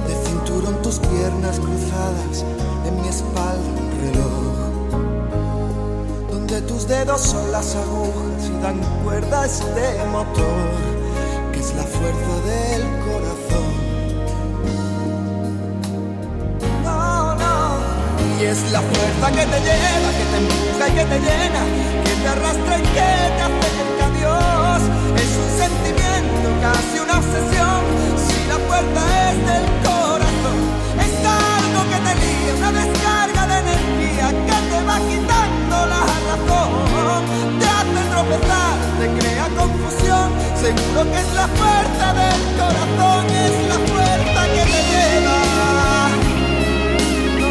De 0.08 0.16
cinturón 0.28 0.82
tus 0.82 1.00
piernas 1.00 1.60
cruzadas, 1.60 2.46
en 2.86 3.02
mi 3.02 3.08
espalda 3.08 3.82
un 3.82 3.92
reloj. 4.06 4.56
Donde 6.32 6.62
tus 6.62 6.88
dedos 6.88 7.22
son 7.22 7.52
las 7.52 7.76
agujas 7.76 8.50
y 8.50 8.62
dan 8.62 8.80
cuerda 9.04 9.42
a 9.42 9.46
este 9.46 10.06
motor 10.12 10.95
es 11.66 11.74
la 11.76 11.84
fuerza 11.84 12.34
del 12.52 12.84
corazón. 13.08 13.72
No, 16.84 17.36
no. 17.36 17.58
Y 18.40 18.46
es 18.46 18.72
la 18.72 18.82
fuerza 18.82 19.26
que 19.32 19.46
te 19.52 19.60
lleva, 19.68 20.10
que 20.18 20.26
te 20.32 20.38
empuja 20.44 20.84
y 20.90 20.92
que 20.98 21.06
te 21.12 21.20
llena, 21.28 21.62
que 22.06 22.14
te 22.22 22.28
arrastra 22.28 22.74
y 22.78 22.86
que 22.98 23.12
te 23.38 23.44
acerca 23.50 24.04
a 24.06 24.12
Dios. 24.20 24.80
Es 25.24 25.32
un 25.44 25.50
sentimiento, 25.64 26.48
casi 26.66 26.96
una 27.06 27.16
obsesión, 27.22 27.82
si 28.26 28.38
la 28.52 28.58
puerta 28.70 29.02
es 29.30 29.38
del 29.50 29.66
corazón. 29.88 30.60
Es 31.06 31.16
algo 31.26 31.82
que 31.92 32.00
te 32.06 32.14
lía, 32.22 32.54
una 32.60 32.72
descarga 32.82 33.48
de 33.52 33.58
energía 33.66 34.28
que 34.48 34.58
te 34.70 34.84
va 34.86 34.98
quitando 35.10 35.36
la 35.36 35.45
Te 36.36 37.66
hace 37.66 38.02
tropezar, 38.12 38.76
te 39.00 39.08
crea 39.20 39.48
confusión, 39.58 40.28
seguro 40.60 41.10
que 41.10 41.20
es 41.20 41.34
la 41.34 41.48
fuerza 41.48 42.14
del 42.14 42.42
corazón, 42.60 43.26
es 43.30 43.56
la 43.70 43.80
fuerza 43.88 44.42
que 44.54 44.64
te 44.72 44.80
lleva. 44.92 45.40
No, 47.40 47.50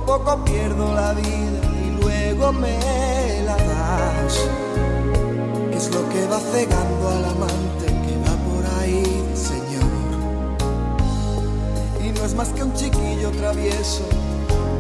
Poco 0.06 0.44
pierdo 0.44 0.94
la 0.94 1.14
vida 1.14 1.62
y 1.86 2.02
luego 2.02 2.52
me 2.52 2.78
la 3.46 3.56
das. 3.56 4.38
¿Qué 5.72 5.78
es 5.78 5.90
lo 5.92 6.10
que 6.10 6.28
va 6.28 6.40
cegando 6.40 7.10
al 7.10 7.26
amante 7.26 7.86
que 7.86 8.18
va 8.26 8.36
por 8.48 8.64
ahí, 8.80 9.04
Señor? 9.34 9.84
Y 12.04 12.12
no 12.12 12.26
es 12.26 12.36
más 12.36 12.50
que 12.50 12.64
un 12.64 12.74
chiquillo 12.74 13.32
travieso, 13.32 14.04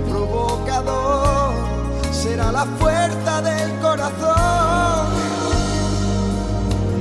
provocador. 0.09 1.53
Será 2.11 2.51
la 2.51 2.65
fuerza 2.79 3.41
del 3.41 3.71
corazón. 3.79 5.07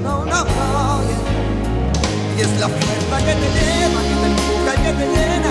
No, 0.03 0.25
no, 0.25 0.45
no. 0.45 1.01
Y 2.39 2.41
es 2.41 2.61
la 2.61 2.69
fuerza 2.69 3.19
que 3.19 3.35
te 3.35 3.49
lleva, 3.57 4.01
que 4.09 4.15
te 4.21 4.27
empuja 4.31 4.71
y 4.75 4.79
que 4.85 4.93
te 4.93 5.07
llena, 5.15 5.42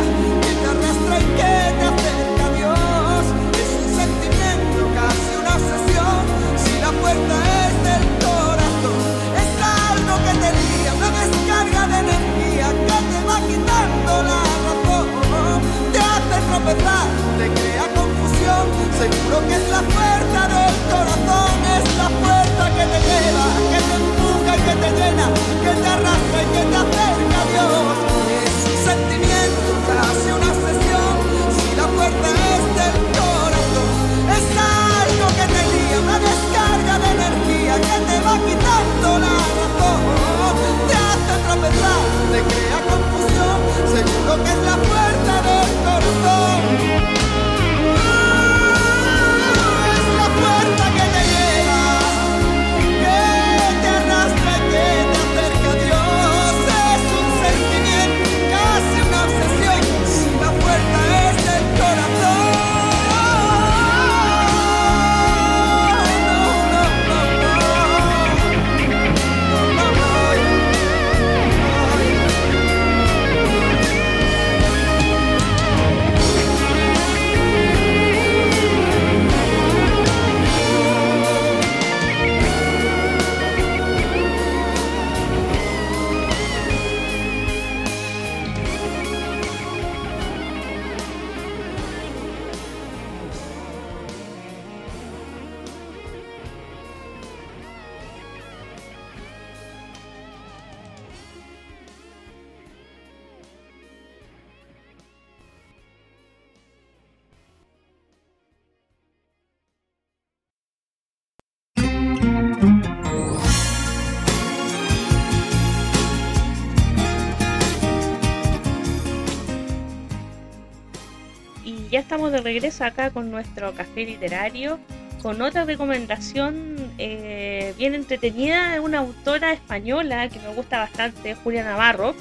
ya 121.91 121.99
estamos 121.99 122.31
de 122.31 122.39
regreso 122.39 122.85
acá 122.85 123.11
con 123.11 123.29
nuestro 123.29 123.73
café 123.73 124.05
literario, 124.05 124.79
con 125.21 125.41
otra 125.41 125.65
recomendación 125.65 126.75
eh, 126.97 127.73
bien 127.77 127.93
entretenida 127.93 128.71
de 128.71 128.79
una 128.79 128.99
autora 128.99 129.51
española 129.51 130.29
que 130.29 130.39
me 130.39 130.53
gusta 130.55 130.79
bastante, 130.79 131.35
Julia 131.35 131.65
Navarro. 131.65 132.15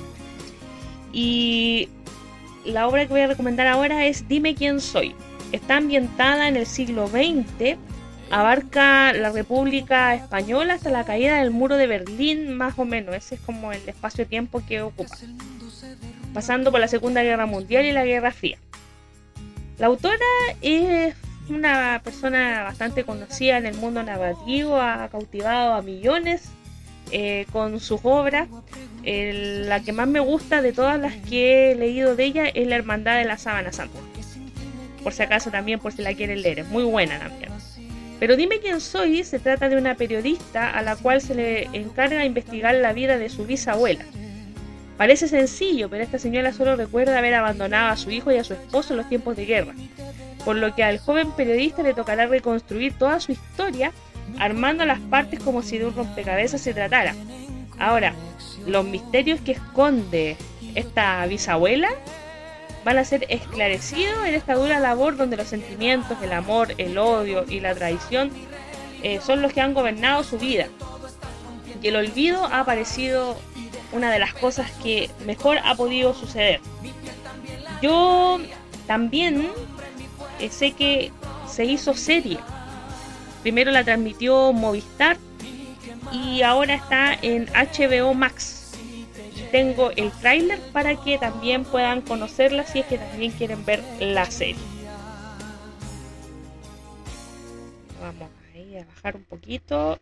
Y 1.13 1.89
la 2.65 2.89
obra 2.89 3.07
que 3.07 3.13
voy 3.13 3.21
a 3.21 3.29
recomendar 3.29 3.69
ahora 3.69 4.07
es 4.07 4.29
Dime 4.29 4.57
quién 4.57 4.81
soy. 4.81 5.15
Está 5.53 5.77
ambientada 5.77 6.49
en 6.49 6.57
el 6.57 6.67
siglo 6.67 7.07
XX, 7.07 7.79
abarca 8.31 9.13
la 9.13 9.31
República 9.31 10.15
Española 10.15 10.75
hasta 10.75 10.91
la 10.91 11.05
caída 11.05 11.39
del 11.39 11.53
muro 11.53 11.77
de 11.77 11.87
Berlín, 11.87 12.55
más 12.55 12.77
o 12.77 12.85
menos. 12.85 13.15
Ese 13.15 13.37
es 13.37 13.41
como 13.41 13.73
el 13.73 13.89
espacio-tiempo 13.89 14.63
que 14.67 14.83
ocupa. 14.83 15.17
Pasando 16.35 16.71
por 16.73 16.81
la 16.81 16.89
Segunda 16.89 17.23
Guerra 17.23 17.47
Mundial 17.47 17.87
y 17.87 17.93
la 17.93 18.05
Guerra 18.05 18.33
Fría. 18.33 18.59
La 19.81 19.87
autora 19.87 20.15
es 20.61 21.15
una 21.49 22.03
persona 22.05 22.65
bastante 22.65 23.03
conocida 23.03 23.57
en 23.57 23.65
el 23.65 23.75
mundo 23.77 24.03
narrativo, 24.03 24.77
ha 24.77 25.09
cautivado 25.09 25.73
a 25.73 25.81
millones 25.81 26.51
eh, 27.13 27.47
con 27.51 27.81
sus 27.81 28.01
obras. 28.03 28.47
La 29.03 29.81
que 29.81 29.93
más 29.93 30.07
me 30.07 30.21
gusta 30.21 30.61
de 30.61 30.75
todas 30.75 31.01
las 31.01 31.17
que 31.17 31.71
he 31.71 31.75
leído 31.77 32.15
de 32.15 32.25
ella 32.25 32.45
es 32.47 32.69
La 32.69 32.77
Hermandad 32.77 33.17
de 33.17 33.25
la 33.25 33.39
Sábana 33.39 33.73
Santa. 33.73 33.99
Por 35.03 35.15
si 35.15 35.23
acaso 35.23 35.51
también, 35.51 35.81
por 35.81 35.93
si 35.93 36.03
la 36.03 36.13
quieren 36.13 36.43
leer, 36.43 36.59
es 36.59 36.69
muy 36.69 36.85
buena 36.85 37.19
también. 37.19 37.51
Pero 38.19 38.37
dime 38.37 38.61
quién 38.61 38.83
soy, 38.83 39.25
se 39.25 39.39
trata 39.39 39.71
de 39.71 39.79
una 39.79 39.95
periodista 39.95 40.69
a 40.69 40.83
la 40.83 40.95
cual 40.97 41.23
se 41.23 41.35
le 41.35 41.63
encarga 41.73 42.27
investigar 42.27 42.75
la 42.75 42.93
vida 42.93 43.17
de 43.17 43.31
su 43.31 43.47
bisabuela. 43.47 44.05
Parece 45.01 45.29
sencillo, 45.29 45.89
pero 45.89 46.05
esta 46.05 46.19
señora 46.19 46.53
solo 46.53 46.77
recuerda 46.77 47.17
haber 47.17 47.33
abandonado 47.33 47.89
a 47.89 47.97
su 47.97 48.11
hijo 48.11 48.31
y 48.33 48.37
a 48.37 48.45
su 48.45 48.53
esposo 48.53 48.93
en 48.93 48.99
los 48.99 49.09
tiempos 49.09 49.35
de 49.35 49.47
guerra, 49.47 49.73
por 50.45 50.57
lo 50.57 50.75
que 50.75 50.85
al 50.85 50.99
joven 50.99 51.33
periodista 51.33 51.83
le 51.83 51.95
tocará 51.95 52.27
reconstruir 52.27 52.93
toda 52.99 53.19
su 53.19 53.33
historia 53.33 53.93
armando 54.39 54.85
las 54.85 55.01
partes 55.01 55.41
como 55.41 55.63
si 55.63 55.79
de 55.79 55.87
un 55.87 55.97
rompecabezas 55.97 56.61
se 56.61 56.75
tratara. 56.75 57.15
Ahora, 57.79 58.13
los 58.67 58.85
misterios 58.85 59.41
que 59.41 59.53
esconde 59.53 60.37
esta 60.75 61.25
bisabuela 61.25 61.89
van 62.85 62.99
a 62.99 63.05
ser 63.07 63.25
esclarecidos 63.31 64.27
en 64.27 64.35
esta 64.35 64.55
dura 64.55 64.81
labor 64.81 65.17
donde 65.17 65.39
los 65.39 65.49
sentimientos, 65.49 66.19
el 66.23 66.35
amor, 66.35 66.75
el 66.77 66.99
odio 66.99 67.47
y 67.49 67.61
la 67.61 67.75
traición 67.75 68.31
eh, 69.03 69.19
son 69.23 69.41
los 69.41 69.55
que 69.55 69.63
han 69.63 69.73
gobernado 69.73 70.25
su 70.25 70.37
vida. 70.37 70.67
Y 71.83 71.89
el 71.89 71.97
olvido 71.97 72.45
ha 72.53 72.67
parecido 72.67 73.39
una 73.93 74.11
de 74.11 74.19
las 74.19 74.35
cosas 74.35 74.71
que 74.83 75.11
mejor 75.27 75.59
ha 75.59 75.75
podido 75.75 76.15
suceder. 76.15 76.61
Yo 77.83 78.41
también 78.87 79.49
eh, 80.39 80.51
sé 80.51 80.73
que 80.73 81.13
se 81.49 81.65
hizo 81.65 81.95
serie. 81.95 82.39
Primero 83.43 83.71
la 83.71 83.85
transmitió 83.85 84.53
Movistar 84.53 85.17
y 86.13 86.43
ahora 86.43 86.75
está 86.75 87.15
en 87.15 87.47
HBO 87.47 88.15
Max. 88.15 88.73
Tengo 89.51 89.91
el 89.93 90.13
tráiler 90.13 90.61
para 90.73 90.95
que 90.97 91.19
también 91.19 91.65
puedan 91.65 92.03
conocerla 92.03 92.65
si 92.65 92.81
es 92.81 92.87
que 92.87 92.99
también 92.99 93.33
quieren 93.33 93.65
ver 93.65 93.83
la 93.99 94.27
serie. 94.27 94.63
Vamos 98.01 98.31
ahí 98.55 98.77
a 98.77 98.85
bajar 98.85 99.17
un 99.17 99.25
poquito. 99.25 99.99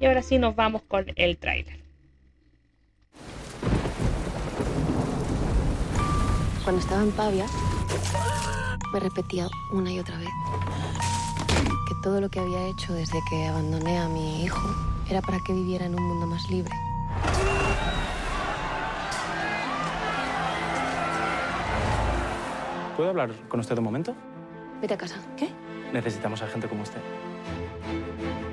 Y 0.00 0.06
ahora 0.06 0.22
sí 0.22 0.38
nos 0.38 0.56
vamos 0.56 0.82
con 0.82 1.06
el 1.16 1.38
tráiler. 1.38 1.85
Cuando 6.66 6.82
estaba 6.82 7.04
en 7.04 7.12
Pavia, 7.12 7.46
me 8.92 8.98
repetía 8.98 9.46
una 9.70 9.92
y 9.92 10.00
otra 10.00 10.18
vez 10.18 10.30
que 11.86 11.94
todo 12.02 12.20
lo 12.20 12.28
que 12.28 12.40
había 12.40 12.66
hecho 12.66 12.92
desde 12.92 13.20
que 13.30 13.46
abandoné 13.46 13.96
a 14.00 14.08
mi 14.08 14.42
hijo 14.42 14.68
era 15.08 15.22
para 15.22 15.38
que 15.46 15.52
viviera 15.52 15.86
en 15.86 15.94
un 15.94 16.02
mundo 16.02 16.26
más 16.26 16.50
libre. 16.50 16.74
¿Puedo 22.96 23.10
hablar 23.10 23.30
con 23.48 23.60
usted 23.60 23.78
un 23.78 23.84
momento? 23.84 24.16
Vete 24.80 24.94
a 24.94 24.98
casa. 24.98 25.20
¿Qué? 25.36 25.50
Necesitamos 25.92 26.42
a 26.42 26.48
gente 26.48 26.66
como 26.66 26.82
usted. 26.82 27.00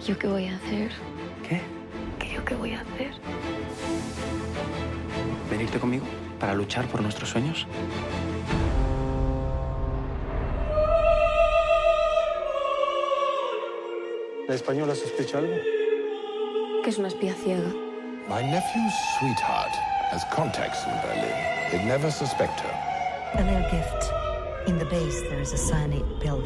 ¿Yo 0.06 0.20
qué 0.20 0.28
voy 0.28 0.46
a 0.50 0.56
hacer? 0.56 0.92
¿Qué? 1.50 1.62
¿Qué 2.20 2.36
yo 2.36 2.46
qué 2.46 2.54
voy 2.54 2.74
a 2.74 2.82
hacer? 2.82 3.16
¿Venirte 5.50 5.80
conmigo 5.80 6.06
para 6.40 6.54
luchar 6.54 6.88
por 6.88 7.02
nuestros 7.02 7.30
sueños? 7.30 7.68
¿La 14.48 14.56
española 14.56 14.94
sospecha 14.94 15.38
algo? 15.38 15.54
Que 16.84 16.90
es 16.90 16.98
una 16.98 17.08
espía 17.08 17.34
ciega. 17.34 17.70
My 18.30 18.42
nephew's 18.42 18.94
sweetheart 19.20 19.74
has 20.12 20.24
contacts 20.26 20.86
in 20.86 20.94
Berlin. 21.02 21.34
They'd 21.72 21.86
never 21.86 22.12
suspect 22.12 22.60
her. 22.60 23.40
A 23.40 23.44
little 23.44 23.70
gift. 23.72 24.12
In 24.68 24.78
the 24.78 24.86
base, 24.86 25.22
there 25.30 25.42
is 25.42 25.54
a 25.54 25.58
cyanide 25.58 26.06
pill. 26.22 26.42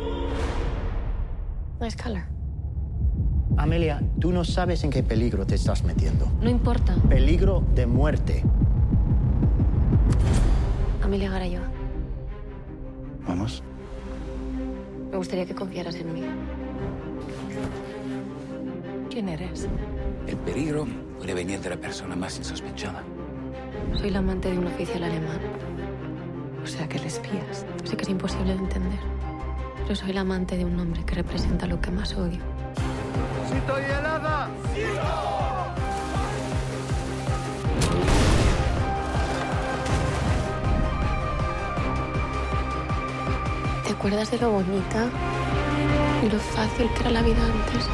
Nice 1.79 1.95
color. 1.95 2.27
Amelia, 3.57 4.01
tú 4.19 4.31
no 4.31 4.43
sabes 4.43 4.83
en 4.83 4.91
qué 4.91 5.03
peligro 5.03 5.45
te 5.45 5.55
estás 5.55 5.83
metiendo. 5.83 6.27
No 6.41 6.49
importa. 6.49 6.95
Peligro 7.09 7.63
de 7.73 7.87
muerte. 7.87 8.43
Amelia 11.03 11.29
Garayo, 11.29 11.61
Vamos. 13.27 13.63
me 15.11 15.17
gustaría 15.17 15.45
que 15.45 15.55
confiaras 15.55 15.95
en 15.95 16.13
mí. 16.13 16.21
¿Quién 19.09 19.29
eres? 19.29 19.67
El 20.27 20.37
peligro 20.37 20.85
puede 21.17 21.33
venir 21.33 21.59
de 21.61 21.69
la 21.71 21.77
persona 21.77 22.15
más 22.15 22.37
insospechada. 22.37 23.03
Soy 23.95 24.09
la 24.09 24.19
amante 24.19 24.51
de 24.51 24.57
un 24.57 24.67
oficial 24.67 25.03
alemán. 25.03 25.39
O 26.63 26.67
sea 26.67 26.87
que 26.87 26.99
le 26.99 27.07
espías. 27.07 27.65
Sé 27.85 27.95
que 27.95 28.03
es 28.03 28.09
imposible 28.09 28.53
de 28.53 28.59
entender. 28.59 28.99
Pero 29.83 29.95
soy 29.95 30.11
la 30.13 30.21
amante 30.21 30.57
de 30.57 30.65
un 30.65 30.77
hombre 30.79 31.03
que 31.05 31.15
representa 31.15 31.65
lo 31.65 31.79
que 31.79 31.91
más 31.91 32.13
odio. 32.13 32.39
¡Sito 33.49 33.79
y 33.79 33.85
helada! 33.85 34.46
Acuerdas 43.97 44.29
de 44.29 44.37
lo 44.37 44.51
bonita 44.51 45.09
y 46.23 46.29
lo 46.29 46.37
fácil 46.37 46.87
que 46.93 46.99
era 46.99 47.09
la 47.09 47.23
vida 47.23 47.43
antes? 47.43 47.89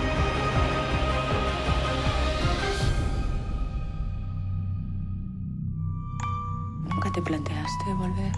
¿Nunca 6.89 7.09
te 7.13 7.21
planteaste 7.21 7.93
volver? 7.93 8.33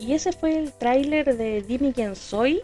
Y 0.00 0.12
ese 0.14 0.32
fue 0.32 0.58
el 0.58 0.72
tráiler 0.72 1.36
de 1.36 1.62
Dime 1.62 1.92
quién 1.92 2.16
soy, 2.16 2.62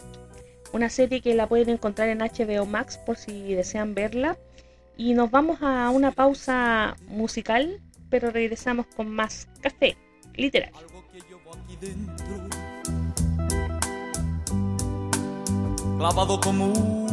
una 0.73 0.89
serie 0.91 1.21
que 1.21 1.35
la 1.35 1.47
pueden 1.47 1.69
encontrar 1.69 2.09
en 2.09 2.19
HBO 2.19 2.67
Max 2.67 2.99
por 2.99 3.17
si 3.17 3.55
desean 3.55 3.95
verla. 3.95 4.37
Y 4.97 5.15
nos 5.15 5.31
vamos 5.31 5.63
a 5.63 5.91
una 5.91 6.13
pausa 6.13 6.97
musical, 7.09 7.81
pero 8.11 8.31
regresamos 8.31 8.87
con 8.87 9.09
más 9.11 9.49
café 9.61 9.97
como 16.41 17.10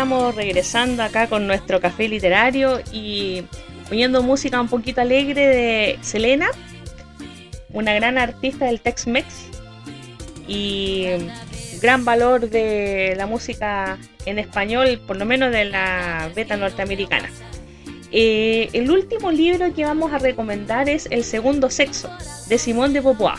estamos 0.00 0.34
regresando 0.34 1.02
acá 1.02 1.26
con 1.26 1.46
nuestro 1.46 1.78
café 1.78 2.08
literario 2.08 2.80
y 2.90 3.44
poniendo 3.86 4.22
música 4.22 4.58
un 4.58 4.68
poquito 4.68 5.02
alegre 5.02 5.46
de 5.46 5.98
Selena, 6.00 6.48
una 7.68 7.92
gran 7.92 8.16
artista 8.16 8.64
del 8.64 8.80
Tex-Mex 8.80 9.26
y 10.48 11.04
gran 11.82 12.06
valor 12.06 12.48
de 12.48 13.12
la 13.18 13.26
música 13.26 13.98
en 14.24 14.38
español, 14.38 15.02
por 15.06 15.18
lo 15.18 15.26
menos 15.26 15.52
de 15.52 15.66
la 15.66 16.30
beta 16.34 16.56
norteamericana. 16.56 17.28
Eh, 18.10 18.70
el 18.72 18.90
último 18.90 19.30
libro 19.30 19.74
que 19.74 19.84
vamos 19.84 20.14
a 20.14 20.18
recomendar 20.18 20.88
es 20.88 21.08
El 21.10 21.24
Segundo 21.24 21.68
Sexo, 21.68 22.08
de 22.48 22.56
Simone 22.56 22.94
de 22.94 23.00
Beauvoir. 23.00 23.36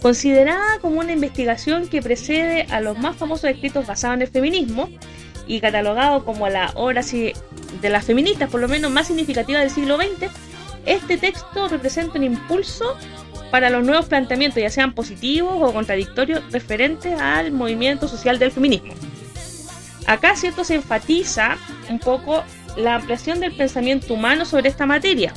Considerada 0.00 0.78
como 0.80 1.00
una 1.00 1.10
investigación 1.10 1.88
que 1.88 2.00
precede 2.00 2.68
a 2.70 2.80
los 2.80 2.96
más 3.00 3.16
famosos 3.16 3.50
escritos 3.50 3.84
basados 3.84 4.14
en 4.14 4.22
el 4.22 4.28
feminismo 4.28 4.88
y 5.46 5.60
catalogado 5.60 6.24
como 6.24 6.48
la 6.48 6.72
obra 6.74 7.02
de 7.02 7.90
las 7.90 8.04
feministas, 8.04 8.50
por 8.50 8.60
lo 8.60 8.68
menos 8.68 8.90
más 8.90 9.06
significativa 9.06 9.60
del 9.60 9.70
siglo 9.70 9.96
XX, 9.96 10.30
este 10.86 11.16
texto 11.18 11.68
representa 11.68 12.18
un 12.18 12.24
impulso 12.24 12.96
para 13.50 13.70
los 13.70 13.84
nuevos 13.84 14.06
planteamientos, 14.06 14.62
ya 14.62 14.70
sean 14.70 14.94
positivos 14.94 15.54
o 15.58 15.72
contradictorios, 15.72 16.42
referentes 16.50 17.20
al 17.20 17.52
movimiento 17.52 18.08
social 18.08 18.38
del 18.38 18.50
feminismo. 18.50 18.94
Acá, 20.06 20.34
cierto, 20.36 20.64
se 20.64 20.74
enfatiza 20.74 21.58
un 21.88 21.98
poco 21.98 22.42
la 22.76 22.96
ampliación 22.96 23.40
del 23.40 23.54
pensamiento 23.54 24.14
humano 24.14 24.44
sobre 24.44 24.68
esta 24.68 24.86
materia, 24.86 25.32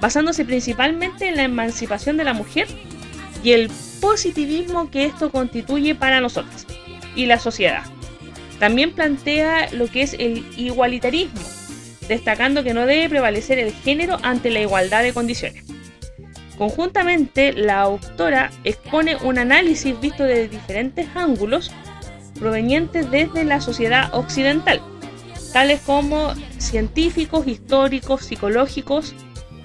basándose 0.00 0.44
principalmente 0.44 1.28
en 1.28 1.36
la 1.36 1.44
emancipación 1.44 2.16
de 2.16 2.24
la 2.24 2.32
mujer 2.32 2.66
y 3.44 3.52
el 3.52 3.70
positivismo 4.00 4.90
que 4.90 5.04
esto 5.04 5.30
constituye 5.30 5.94
para 5.94 6.20
nosotros 6.20 6.66
y 7.14 7.26
la 7.26 7.38
sociedad. 7.38 7.84
También 8.62 8.92
plantea 8.92 9.72
lo 9.72 9.88
que 9.88 10.02
es 10.02 10.14
el 10.14 10.46
igualitarismo, 10.56 11.40
destacando 12.06 12.62
que 12.62 12.74
no 12.74 12.86
debe 12.86 13.08
prevalecer 13.08 13.58
el 13.58 13.72
género 13.72 14.18
ante 14.22 14.50
la 14.50 14.60
igualdad 14.60 15.02
de 15.02 15.12
condiciones. 15.12 15.64
Conjuntamente, 16.56 17.52
la 17.54 17.80
autora 17.80 18.52
expone 18.62 19.16
un 19.16 19.38
análisis 19.38 20.00
visto 20.00 20.22
desde 20.22 20.46
diferentes 20.46 21.08
ángulos 21.16 21.72
provenientes 22.38 23.10
desde 23.10 23.42
la 23.42 23.60
sociedad 23.60 24.14
occidental, 24.14 24.80
tales 25.52 25.80
como 25.80 26.32
científicos, 26.58 27.48
históricos, 27.48 28.26
psicológicos, 28.26 29.12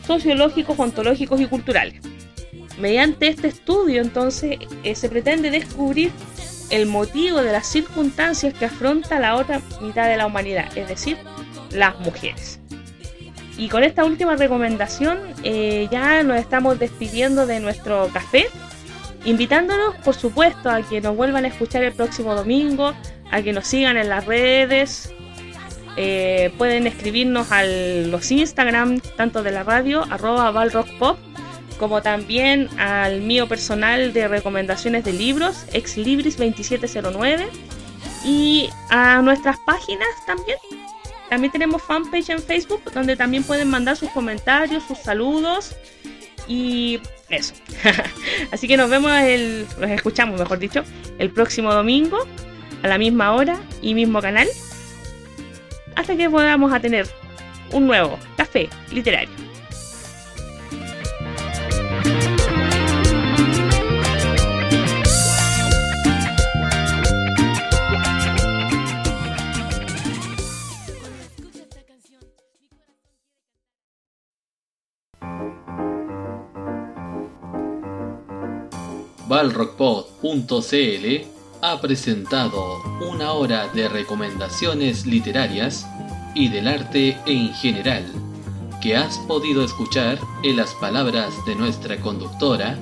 sociológicos, 0.07 0.79
ontológicos 0.79 1.39
y 1.39 1.45
culturales. 1.45 2.01
Mediante 2.79 3.27
este 3.27 3.49
estudio, 3.49 4.01
entonces, 4.01 4.57
eh, 4.83 4.95
se 4.95 5.07
pretende 5.07 5.51
descubrir 5.51 6.09
el 6.69 6.85
motivo 6.85 7.41
de 7.41 7.51
las 7.51 7.67
circunstancias 7.67 8.53
que 8.53 8.65
afronta 8.65 9.19
la 9.19 9.35
otra 9.35 9.61
mitad 9.81 10.07
de 10.07 10.17
la 10.17 10.25
humanidad, 10.25 10.75
es 10.77 10.87
decir, 10.87 11.17
las 11.71 11.99
mujeres. 11.99 12.59
Y 13.57 13.69
con 13.69 13.83
esta 13.83 14.05
última 14.05 14.35
recomendación 14.35 15.17
eh, 15.43 15.87
ya 15.91 16.21
nos 16.23 16.37
estamos 16.37 16.77
despidiendo 16.77 17.47
de 17.47 17.59
nuestro 17.59 18.09
café, 18.13 18.47
invitándonos 19.25 19.95
por 19.97 20.13
supuesto 20.15 20.69
a 20.69 20.81
que 20.83 21.01
nos 21.01 21.15
vuelvan 21.15 21.45
a 21.45 21.47
escuchar 21.47 21.83
el 21.83 21.93
próximo 21.93 22.35
domingo, 22.35 22.93
a 23.31 23.41
que 23.41 23.53
nos 23.53 23.65
sigan 23.65 23.97
en 23.97 24.09
las 24.09 24.25
redes, 24.25 25.11
eh, 25.99 26.53
pueden 26.59 26.85
escribirnos 26.85 27.51
a 27.51 27.63
los 27.63 28.31
Instagram, 28.31 28.99
tanto 29.15 29.41
de 29.41 29.51
la 29.51 29.63
radio, 29.63 30.03
arroba 30.11 30.51
valrockpop, 30.51 31.17
como 31.77 32.01
también 32.01 32.69
al 32.79 33.21
mío 33.21 33.47
personal 33.47 34.13
de 34.13 34.27
recomendaciones 34.27 35.03
de 35.03 35.13
libros, 35.13 35.65
exlibris2709, 35.73 37.47
y 38.25 38.69
a 38.89 39.21
nuestras 39.21 39.57
páginas 39.65 40.07
también. 40.25 40.57
También 41.29 41.51
tenemos 41.51 41.81
fanpage 41.81 42.29
en 42.29 42.39
Facebook 42.39 42.81
donde 42.93 43.15
también 43.15 43.43
pueden 43.43 43.69
mandar 43.69 43.97
sus 43.97 44.09
comentarios, 44.09 44.83
sus 44.87 44.97
saludos 44.97 45.75
y 46.47 46.99
eso. 47.29 47.53
Así 48.51 48.67
que 48.67 48.77
nos 48.77 48.89
vemos, 48.89 49.11
el, 49.11 49.67
nos 49.79 49.89
escuchamos, 49.89 50.39
mejor 50.39 50.59
dicho, 50.59 50.83
el 51.19 51.31
próximo 51.31 51.73
domingo 51.73 52.17
a 52.83 52.87
la 52.87 52.97
misma 52.97 53.33
hora 53.33 53.59
y 53.81 53.93
mismo 53.93 54.21
canal 54.21 54.47
hasta 55.95 56.15
que 56.15 56.29
podamos 56.29 56.71
a 56.71 56.79
tener 56.79 57.07
un 57.71 57.87
nuevo 57.87 58.17
café 58.37 58.69
literario. 58.91 59.46
Balrockpod.cl 79.37 81.25
ha 81.61 81.79
presentado 81.79 82.81
una 83.07 83.33
hora 83.33 83.67
de 83.67 83.87
recomendaciones 83.87 85.05
literarias 85.05 85.85
y 86.33 86.47
del 86.47 86.67
arte 86.67 87.19
en 87.27 87.53
general, 87.53 88.03
que 88.81 88.97
has 88.97 89.19
podido 89.19 89.63
escuchar 89.63 90.17
en 90.41 90.55
las 90.55 90.73
palabras 90.73 91.35
de 91.45 91.53
nuestra 91.53 91.97
conductora, 91.97 92.79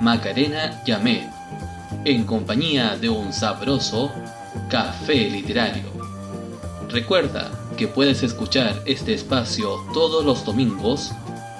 Macarena 0.00 0.80
Yamed, 0.84 1.26
en 2.04 2.22
compañía 2.22 2.96
de 2.96 3.08
un 3.08 3.32
sabroso 3.32 4.12
café 4.70 5.28
literario. 5.28 5.90
Recuerda 6.88 7.50
que 7.76 7.88
puedes 7.88 8.22
escuchar 8.22 8.80
este 8.86 9.12
espacio 9.12 9.84
todos 9.92 10.24
los 10.24 10.44
domingos 10.44 11.10